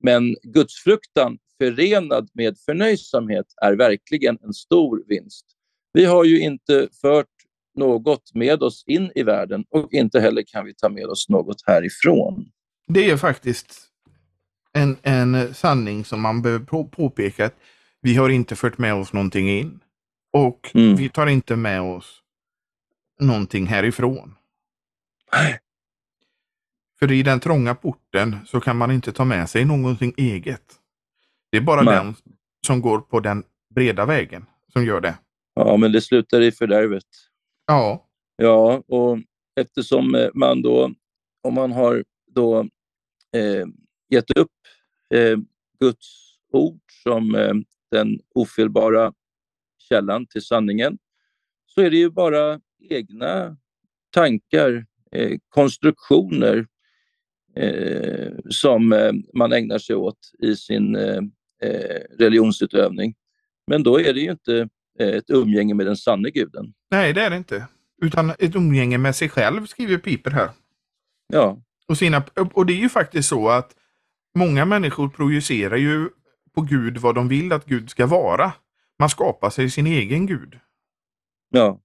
[0.03, 5.45] Men gudsfruktan förenad med förnöjsamhet är verkligen en stor vinst.
[5.93, 7.27] Vi har ju inte fört
[7.75, 11.57] något med oss in i världen och inte heller kan vi ta med oss något
[11.65, 12.45] härifrån.
[12.87, 13.91] Det är faktiskt
[14.73, 17.45] en, en sanning som man behöver påpeka.
[17.45, 17.55] Att
[18.01, 19.79] vi har inte fört med oss någonting in.
[20.33, 20.95] Och mm.
[20.95, 22.21] vi tar inte med oss
[23.19, 24.35] någonting härifrån.
[25.33, 25.59] Nej.
[26.99, 30.75] För i den trånga porten så kan man inte ta med sig någonting eget.
[31.51, 31.95] Det är bara Nej.
[31.95, 32.15] den
[32.67, 35.17] som går på den breda vägen som gör det.
[35.53, 37.05] Ja, men det slutar i fördärvet.
[37.67, 38.07] Ja.
[38.35, 39.17] Ja, och
[39.55, 40.93] eftersom man då,
[41.41, 42.59] om man har då
[43.35, 43.67] eh,
[44.09, 44.51] gett upp
[45.13, 45.37] eh,
[45.79, 47.53] Guds ord som eh,
[47.91, 49.13] den ofelbara
[49.91, 50.97] källan till sanningen,
[51.65, 53.57] så är det ju bara egna
[54.13, 56.67] tankar, eh, konstruktioner
[57.55, 61.21] eh, som eh, man ägnar sig åt i sin eh,
[62.19, 63.15] religionsutövning.
[63.67, 64.69] Men då är det ju inte
[64.99, 66.73] ett umgänge med den sanne guden.
[66.91, 67.67] Nej, det är det inte.
[68.01, 70.49] Utan ett umgänge med sig själv, skriver Piper här.
[71.27, 71.61] Ja.
[71.87, 72.23] Och, sina,
[72.53, 73.75] och det är ju faktiskt så att
[74.35, 76.09] många människor projicerar ju
[76.55, 78.53] på Gud vad de vill att Gud ska vara.
[79.01, 80.59] Man skapar sig sin egen Gud.
[81.49, 81.79] Ja,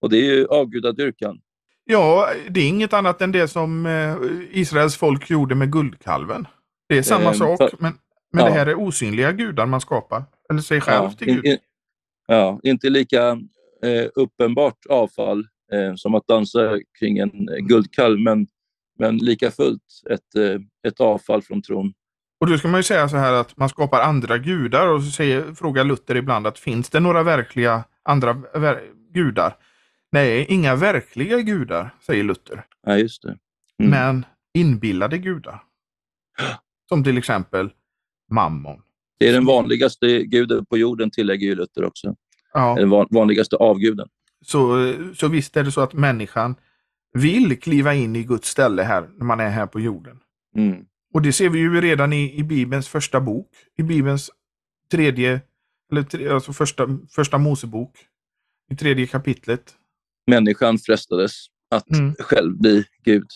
[0.00, 1.40] och det är ju avgudadyrkan.
[1.84, 4.16] Ja, det är inget annat än det som eh,
[4.60, 6.46] Israels folk gjorde med guldkalven.
[6.88, 7.92] Det är samma Ehm, sak, för- men,
[8.32, 8.56] men det ja.
[8.56, 10.24] här är osynliga gudar man skapar.
[10.50, 11.44] Eller sig själv Ja, till Gud.
[11.44, 11.58] in,
[12.26, 13.30] ja, inte lika
[13.84, 18.46] eh, uppenbart avfall eh, som att dansa kring en eh, guldkalv, men,
[18.98, 21.92] men lika fullt ett, eh, ett avfall från tron.
[22.40, 25.10] Och då ska man ju säga så här att man skapar andra gudar och så
[25.10, 28.82] säger, frågar Luther ibland att finns det några verkliga andra ver
[29.14, 29.56] gudar?
[30.12, 32.64] Nej, inga verkliga gudar, säger Luther.
[32.86, 33.38] Ja, just det.
[33.78, 33.90] Mm.
[33.90, 34.24] Men
[34.54, 35.62] inbillade gudar.
[36.88, 37.70] Som till exempel
[38.32, 38.82] Mammon.
[39.18, 42.14] Det är den vanligaste guden på jorden, tillägger ju Luther också.
[42.52, 44.08] Ja, Den van, vanligaste avguden.
[44.44, 46.54] så, så visst är det så att människan
[47.12, 50.18] vill kliva in i Guds ställe här när man är här på jorden.
[50.56, 50.84] Mm.
[51.14, 53.48] Och det ser vi ju redan i, i Bibelns första bok.
[53.78, 54.30] I Bibelns
[54.90, 55.40] tredje,
[55.92, 57.92] eller tre, alltså första, första Mosebok.
[58.70, 59.74] I tredje kapitlet.
[60.26, 61.32] Människan frestades
[61.70, 62.14] att Mm.
[62.18, 63.26] själv bli Gud.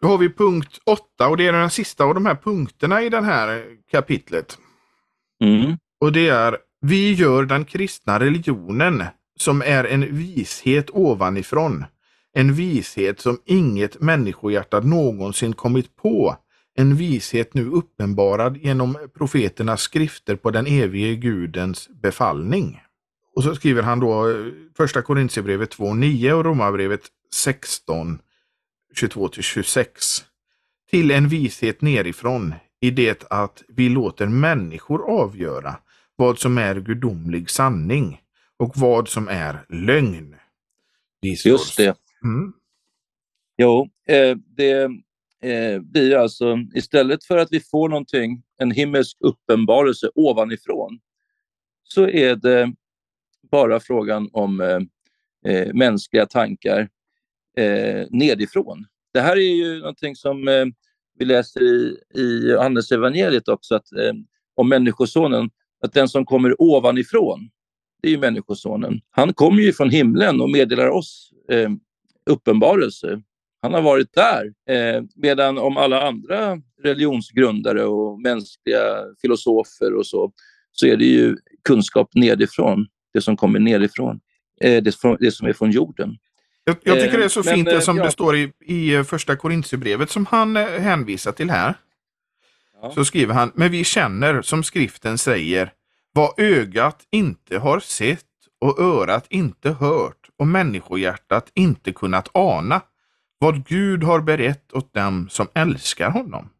[0.00, 3.08] Då har vi punkt 8 och det är den sista av de här punkterna i
[3.08, 4.58] det här kapitlet.
[5.44, 5.76] Mm.
[6.00, 9.02] Och det är Vi gör den kristna religionen
[9.40, 11.84] som är en vishet ovanifrån.
[12.32, 16.36] En vishet som inget människohjärta någonsin kommit på.
[16.78, 22.80] En vishet nu uppenbarad genom profeternas skrifter på den evige Gudens befallning.
[23.34, 27.00] Och så skriver han då eh, första Korintierbrevet 2.9 och Romarbrevet
[27.34, 28.18] 16
[29.00, 29.86] 22-26.
[30.90, 35.76] Till en vishet nerifrån i det att vi låter människor avgöra
[36.16, 38.20] vad som är gudomlig sanning
[38.56, 40.34] och vad som är lögn.
[41.44, 41.96] Just det.
[42.24, 42.52] Mm.
[43.56, 44.90] Jo, eh, det
[45.42, 50.98] eh, blir alltså istället för att vi får någonting, en himmelsk uppenbarelse ovanifrån,
[51.82, 52.72] så är det
[53.50, 54.80] bara frågan om eh,
[55.52, 56.88] eh, mänskliga tankar
[57.56, 58.86] eh, nedifrån.
[59.12, 60.64] Det här är ju någonting som eh,
[61.18, 64.12] vi läser i, i Johannes evangeliet också, att, eh,
[64.54, 65.50] om Människosonen,
[65.84, 67.50] att den som kommer ovanifrån,
[68.02, 69.00] det är ju Människosonen.
[69.10, 71.70] Han kommer ju från himlen och meddelar oss eh,
[72.30, 73.22] uppenbarelse.
[73.62, 74.52] Han har varit där.
[74.70, 80.32] Eh, medan om alla andra religionsgrundare och mänskliga filosofer och så,
[80.72, 84.20] så är det ju kunskap nedifrån, det som kommer nedifrån.
[84.60, 86.16] Eh, det, från, det som är från jorden.
[86.64, 88.04] Jag, jag tycker det är så Eh, men, fint det eh, som ja.
[88.04, 91.74] det står i, i eh, första Korintierbrevet som han hänvisar till här.
[92.82, 92.90] Ja.
[92.90, 95.72] Så skriver han, men vi känner som skriften säger,
[96.12, 98.24] vad ögat inte har sett
[98.60, 102.80] och örat inte hört och människohjärtat inte kunnat ana,
[103.38, 106.50] vad Gud har berett åt dem som älskar honom.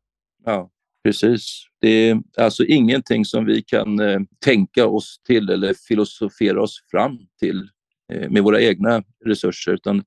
[0.45, 0.70] Ja,
[1.05, 1.66] precis.
[1.81, 7.18] Det är alltså ingenting som vi kan eh, tänka oss till eller filosofera oss fram
[7.41, 7.70] till
[8.12, 10.05] eh, med våra egna resurser, utan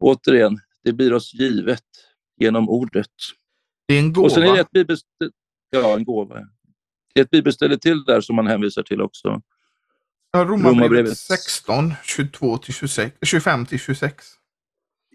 [0.00, 1.84] återigen, det blir oss givet
[2.36, 3.10] genom ordet.
[3.88, 4.26] Det är en gåva.
[4.26, 5.30] Och sen är det ett bibelställe,
[5.70, 6.34] ja, en gåva.
[7.14, 9.42] Det är ett bibelställe till där som man hänvisar till också.
[10.32, 14.12] Ja, Romarbrevet 16, 22-26, 25-26.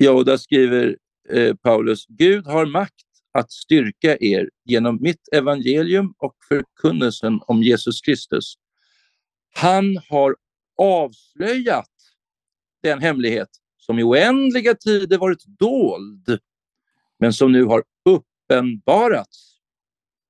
[0.02, 0.98] Ja, och där skriver
[1.30, 8.02] eh, Paulus, Gud har makt att styrka er genom mitt evangelium och förkunnelsen om Jesus
[8.02, 8.54] Kristus.
[9.56, 10.36] Han har
[10.78, 11.90] avslöjat
[12.84, 16.40] den hemlighet som i oändliga tider varit dold,
[17.20, 19.60] men som nu har uppenbarats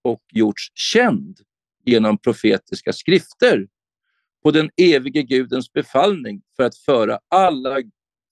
[0.02, 1.40] och gjorts känd
[1.86, 3.68] genom profetiska skrifter
[4.44, 7.78] på den evige Gudens befallning för att föra alla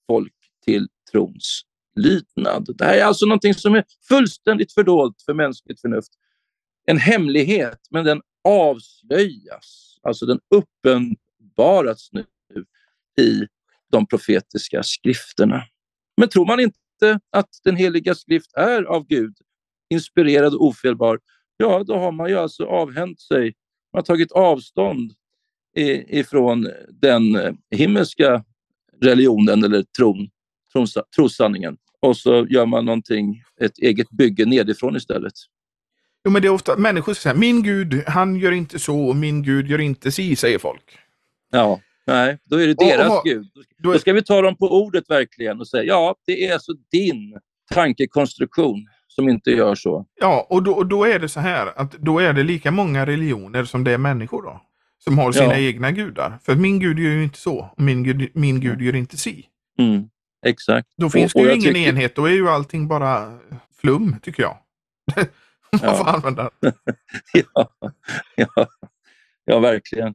[0.08, 0.34] folk
[0.66, 1.62] till trons
[1.96, 2.68] lydnad.
[2.78, 6.12] Det här är alltså någonting som är fullständigt fördolt för mänskligt förnuft.
[6.86, 12.26] En hemlighet, men den avslöjas, alltså den uppenbaras nu
[13.20, 13.48] i
[13.92, 15.64] de profetiska skrifterna.
[16.18, 19.38] Men tror man inte att den heliga skrift är av Gud,
[19.90, 21.20] inspirerad och ofelbar,
[21.58, 23.44] ja, då har man ju alltså avhänt sig,
[23.94, 25.14] man har tagit avstånd
[26.08, 28.44] ifrån den himmelska
[29.02, 30.30] religionen eller tron,
[31.16, 31.78] trossanningen.
[32.00, 35.34] Och så gör man någonting, ett eget bygge nedifrån istället.
[36.26, 39.16] Jo, men det är ofta människor som säger min Gud, han gör inte så och
[39.16, 40.98] min Gud gör inte si, säger folk.
[41.52, 43.48] Ja, nej, då är det Och- deras och- Gud.
[43.54, 46.54] Då Då är, ska vi ta dem på ordet verkligen och säga ja, det är
[46.54, 47.40] alltså din
[47.74, 50.06] tankekonstruktion som inte gör så.
[50.22, 53.06] ja, och då, och då är det så här att då är det lika många
[53.06, 54.62] religioner som det är människor då.
[55.00, 55.58] Som har sina Ja.
[55.60, 56.40] egna gudar.
[56.44, 59.46] För min Gud gör ju inte så och min Gud, min Gud gör inte si.
[59.80, 60.10] Mm,
[60.50, 60.88] exakt.
[60.98, 63.40] Då finns Och- det ju ingen tycker- enhet, då är ju allting bara
[63.82, 64.58] flum tycker jag.
[65.72, 65.96] Man Ja.
[65.98, 66.50] får använda.
[67.34, 67.70] ja,
[68.36, 68.68] ja,
[69.46, 70.14] ja, verkligen.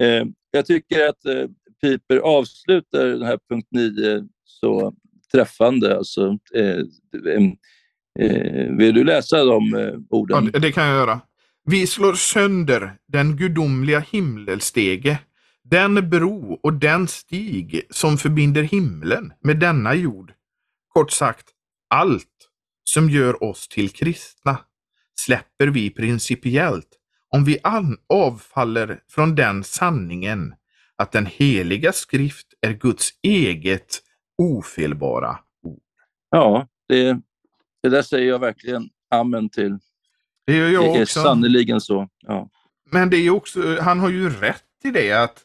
[0.00, 1.46] Eh, jag tycker att eh,
[1.82, 4.94] Piper avslutar den här punkt 9 så
[5.32, 5.96] träffande.
[5.96, 6.78] Alltså, eh,
[8.20, 10.50] eh, vill du läsa de eh, Ja, orden?
[10.52, 11.20] det, det kan jag göra.
[11.64, 15.18] Vi slår sönder den gudomliga himmelstege,
[15.64, 20.32] den bro och den stig som förbinder himlen med denna jord.
[20.88, 21.48] Kort sagt,
[21.90, 22.50] allt
[22.84, 24.58] som gör oss till kristna
[25.20, 26.88] släpper vi principiellt
[27.28, 27.58] om vi
[28.08, 30.54] avfaller från den sanningen
[30.96, 34.02] att den heliga skrift är Guds eget
[34.38, 35.80] ofelbara ord.
[36.30, 37.20] Ja, det,
[37.82, 39.78] det där säger jag verkligen amen till.
[40.46, 41.22] Det gör jag det är också.
[41.22, 42.08] sannerligen så.
[42.20, 42.50] Ja.
[42.90, 45.44] Men det är också, han har ju rätt i det att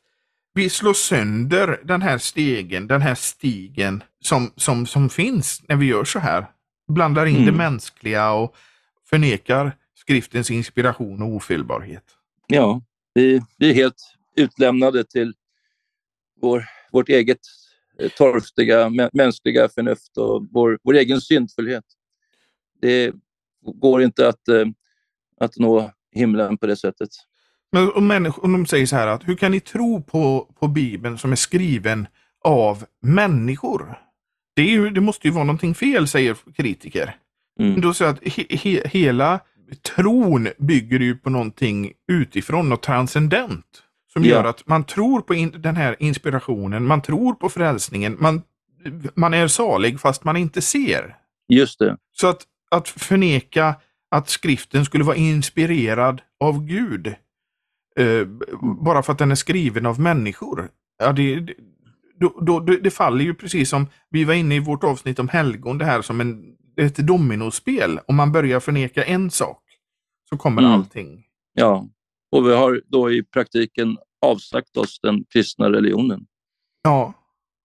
[0.59, 5.85] vi slår sönder den här stegen, den här stigen som, som, som finns när vi
[5.85, 6.45] gör så här.
[6.87, 7.45] Blandar in Mm.
[7.45, 8.55] det mänskliga och
[9.09, 12.03] förnekar skriftens inspiration och ofelbarhet.
[12.47, 12.81] Ja,
[13.13, 15.33] vi, vi är helt utlämnade till
[16.41, 17.39] vår, vårt eget
[17.99, 21.85] eh, torftiga mä- mänskliga förnuft och vår, vår egen syndfullhet.
[22.81, 23.13] Det
[23.61, 24.65] går inte att, eh,
[25.39, 27.09] att nå himlen på det sättet.
[27.71, 30.67] Men och människor, och de säger så här att hur kan ni tro på, på
[30.67, 32.07] Bibeln som är skriven
[32.43, 33.97] av människor?
[34.55, 37.15] Det, ju, det måste ju vara någonting fel, säger kritiker.
[37.59, 37.81] Mm.
[37.81, 39.39] Då säger att he, he, hela
[39.95, 43.65] tron bygger ju på någonting utifrån, något transcendent.
[44.13, 44.29] Som Ja.
[44.29, 48.41] gör att man tror på in, den här inspirationen, man tror på frälsningen, man,
[49.15, 51.15] man är salig fast man inte ser.
[51.49, 51.97] Just det.
[52.11, 52.41] Så att,
[52.71, 53.75] att förneka
[54.11, 57.15] att skriften skulle vara inspirerad av Gud,
[57.99, 58.27] eh,
[58.85, 60.69] bara för att den är skriven av människor,
[60.99, 61.53] ja, det, det,
[62.19, 65.77] då, då, det, faller ju precis som vi var inne i vårt avsnitt om helgon,
[65.77, 67.99] det här som en, ett dominospel.
[68.07, 69.63] Om man börjar förneka en sak
[70.29, 70.73] så kommer Mm.
[70.73, 71.23] allting.
[71.53, 71.87] Ja.
[72.31, 76.25] Och vi har då i praktiken avsagt oss den kristna religionen.
[76.83, 77.13] Ja,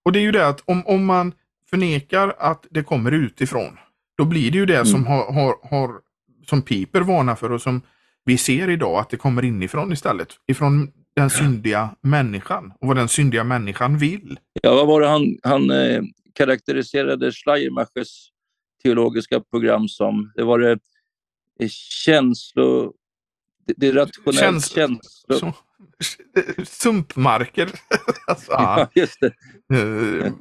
[0.05, 1.33] och det är ju det att om, om man
[1.69, 3.77] förnekar att det kommer utifrån,
[4.17, 5.91] då blir det ju det som, har, har, har,
[6.47, 7.81] som Piper varnar för och som
[8.25, 10.27] vi ser idag, att det kommer inifrån istället.
[10.47, 14.39] Ifrån den syndiga människan och vad den syndiga människan vill.
[14.61, 16.01] Ja, vad var det han, han eh,
[16.33, 18.29] karaktäriserade Schleiermachers
[18.83, 20.31] teologiska program som?
[20.35, 20.71] Det var det
[21.59, 21.69] eh,
[22.05, 22.93] känslo...
[23.67, 25.39] Det, det är rationellt Käns- känslo...
[25.39, 25.53] Så,
[26.65, 27.71] sumpmarker.
[28.27, 29.33] alltså, ja, just det.
[29.75, 30.33] eh,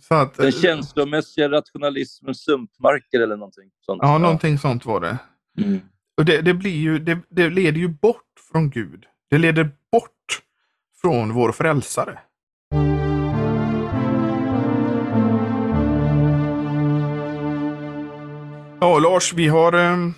[0.00, 3.98] så att, Den känslomässiga rationalismens sumpmarker eller någonting sånt.
[4.02, 5.18] ja, någonting sånt var det.
[5.58, 5.80] Mm.
[6.20, 9.06] Och det, det, blir ju, det, det leder ju bort från Gud.
[9.30, 10.42] Det leder bort
[11.00, 12.18] från vår frälsare.
[18.80, 20.10] Ja, Lars, vi har eh,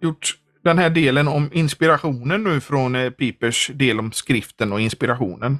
[0.00, 5.58] gjort den här delen om inspirationen nu från eh, Pipers del om skriften och inspirationen.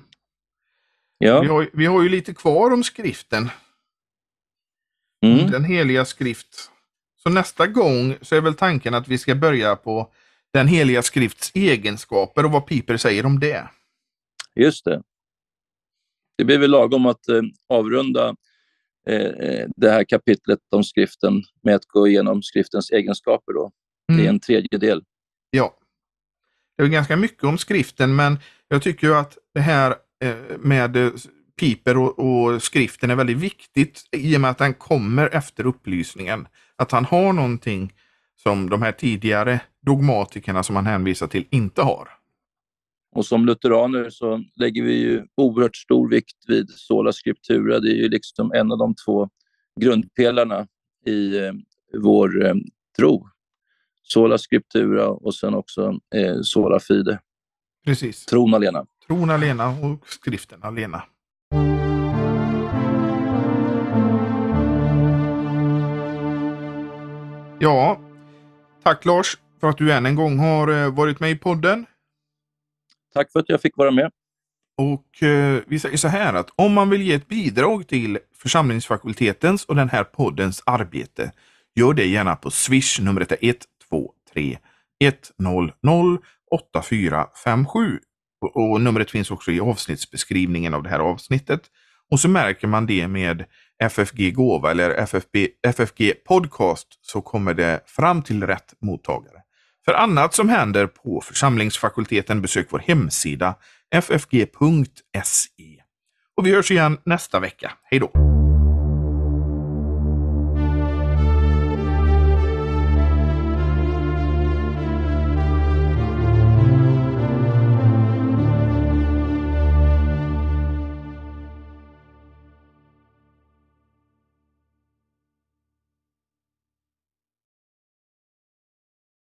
[1.18, 1.44] Vi, Ja.
[1.52, 3.50] har, vi har ju lite kvar om skriften,
[5.26, 5.50] Mm.
[5.50, 6.70] den heliga skrift.
[7.22, 10.12] Så nästa gång så är väl tanken att vi ska börja på
[10.52, 13.68] den heliga skrifts egenskaper och vad Piper säger om det.
[14.54, 15.02] Just det.
[16.38, 18.34] Det blir väl lagom att eh, avrunda
[19.08, 23.52] eh, eh, det här kapitlet om skriften med att gå igenom skriftens egenskaper.
[23.52, 23.70] Då.
[24.08, 24.28] Det är Mm.
[24.28, 25.02] en tredjedel.
[25.50, 25.76] Ja.
[26.76, 29.94] Det är ganska mycket om skriften, men jag tycker ju att det här
[30.24, 31.10] eh, med eh,
[31.60, 36.48] Piper och, och skriften är väldigt viktigt i och med att den kommer efter upplysningen.
[36.80, 37.92] Att han har någonting
[38.36, 42.08] som de här tidigare dogmatikerna som han hänvisar till inte har.
[43.12, 47.80] Och som lutheraner så lägger vi ju oerhört stor vikt vid sola scriptura.
[47.80, 49.28] Det är ju liksom en av de två
[49.80, 50.66] grundpelarna
[51.06, 51.52] i eh,
[52.02, 52.54] vår eh,
[52.96, 53.28] tro.
[54.02, 57.18] Sola scriptura och sen också eh, sola fide,
[57.84, 58.26] Precis.
[58.26, 58.86] tron alena.
[59.06, 61.02] Tron alena och skriften alena.
[67.62, 68.00] Ja,
[68.82, 71.86] tack Lars för att du än en gång har eh, varit med i podden.
[73.14, 74.10] Tack för att jag fick vara med.
[74.78, 79.64] Och eh, vi säger så här att om man vill ge ett bidrag till församlingsfakultetens
[79.64, 81.32] och den här poddens arbete,
[81.74, 83.00] gör det gärna på Swish.
[83.00, 84.58] Numret är 123
[85.00, 85.72] 100
[86.50, 87.98] 8457.
[88.40, 91.60] Och, och numret finns också i avsnittsbeskrivningen av det här avsnittet.
[92.10, 93.44] Och så märker man det med
[93.80, 99.36] FFG Gåva eller FFB, FFG Podcast så kommer det fram till rätt mottagare.
[99.84, 103.54] För annat som händer på församlingsfakulteten besök vår hemsida
[103.94, 105.82] ffg.se.
[106.36, 107.72] Och vi hörs igen nästa vecka.
[107.82, 108.39] Hej då!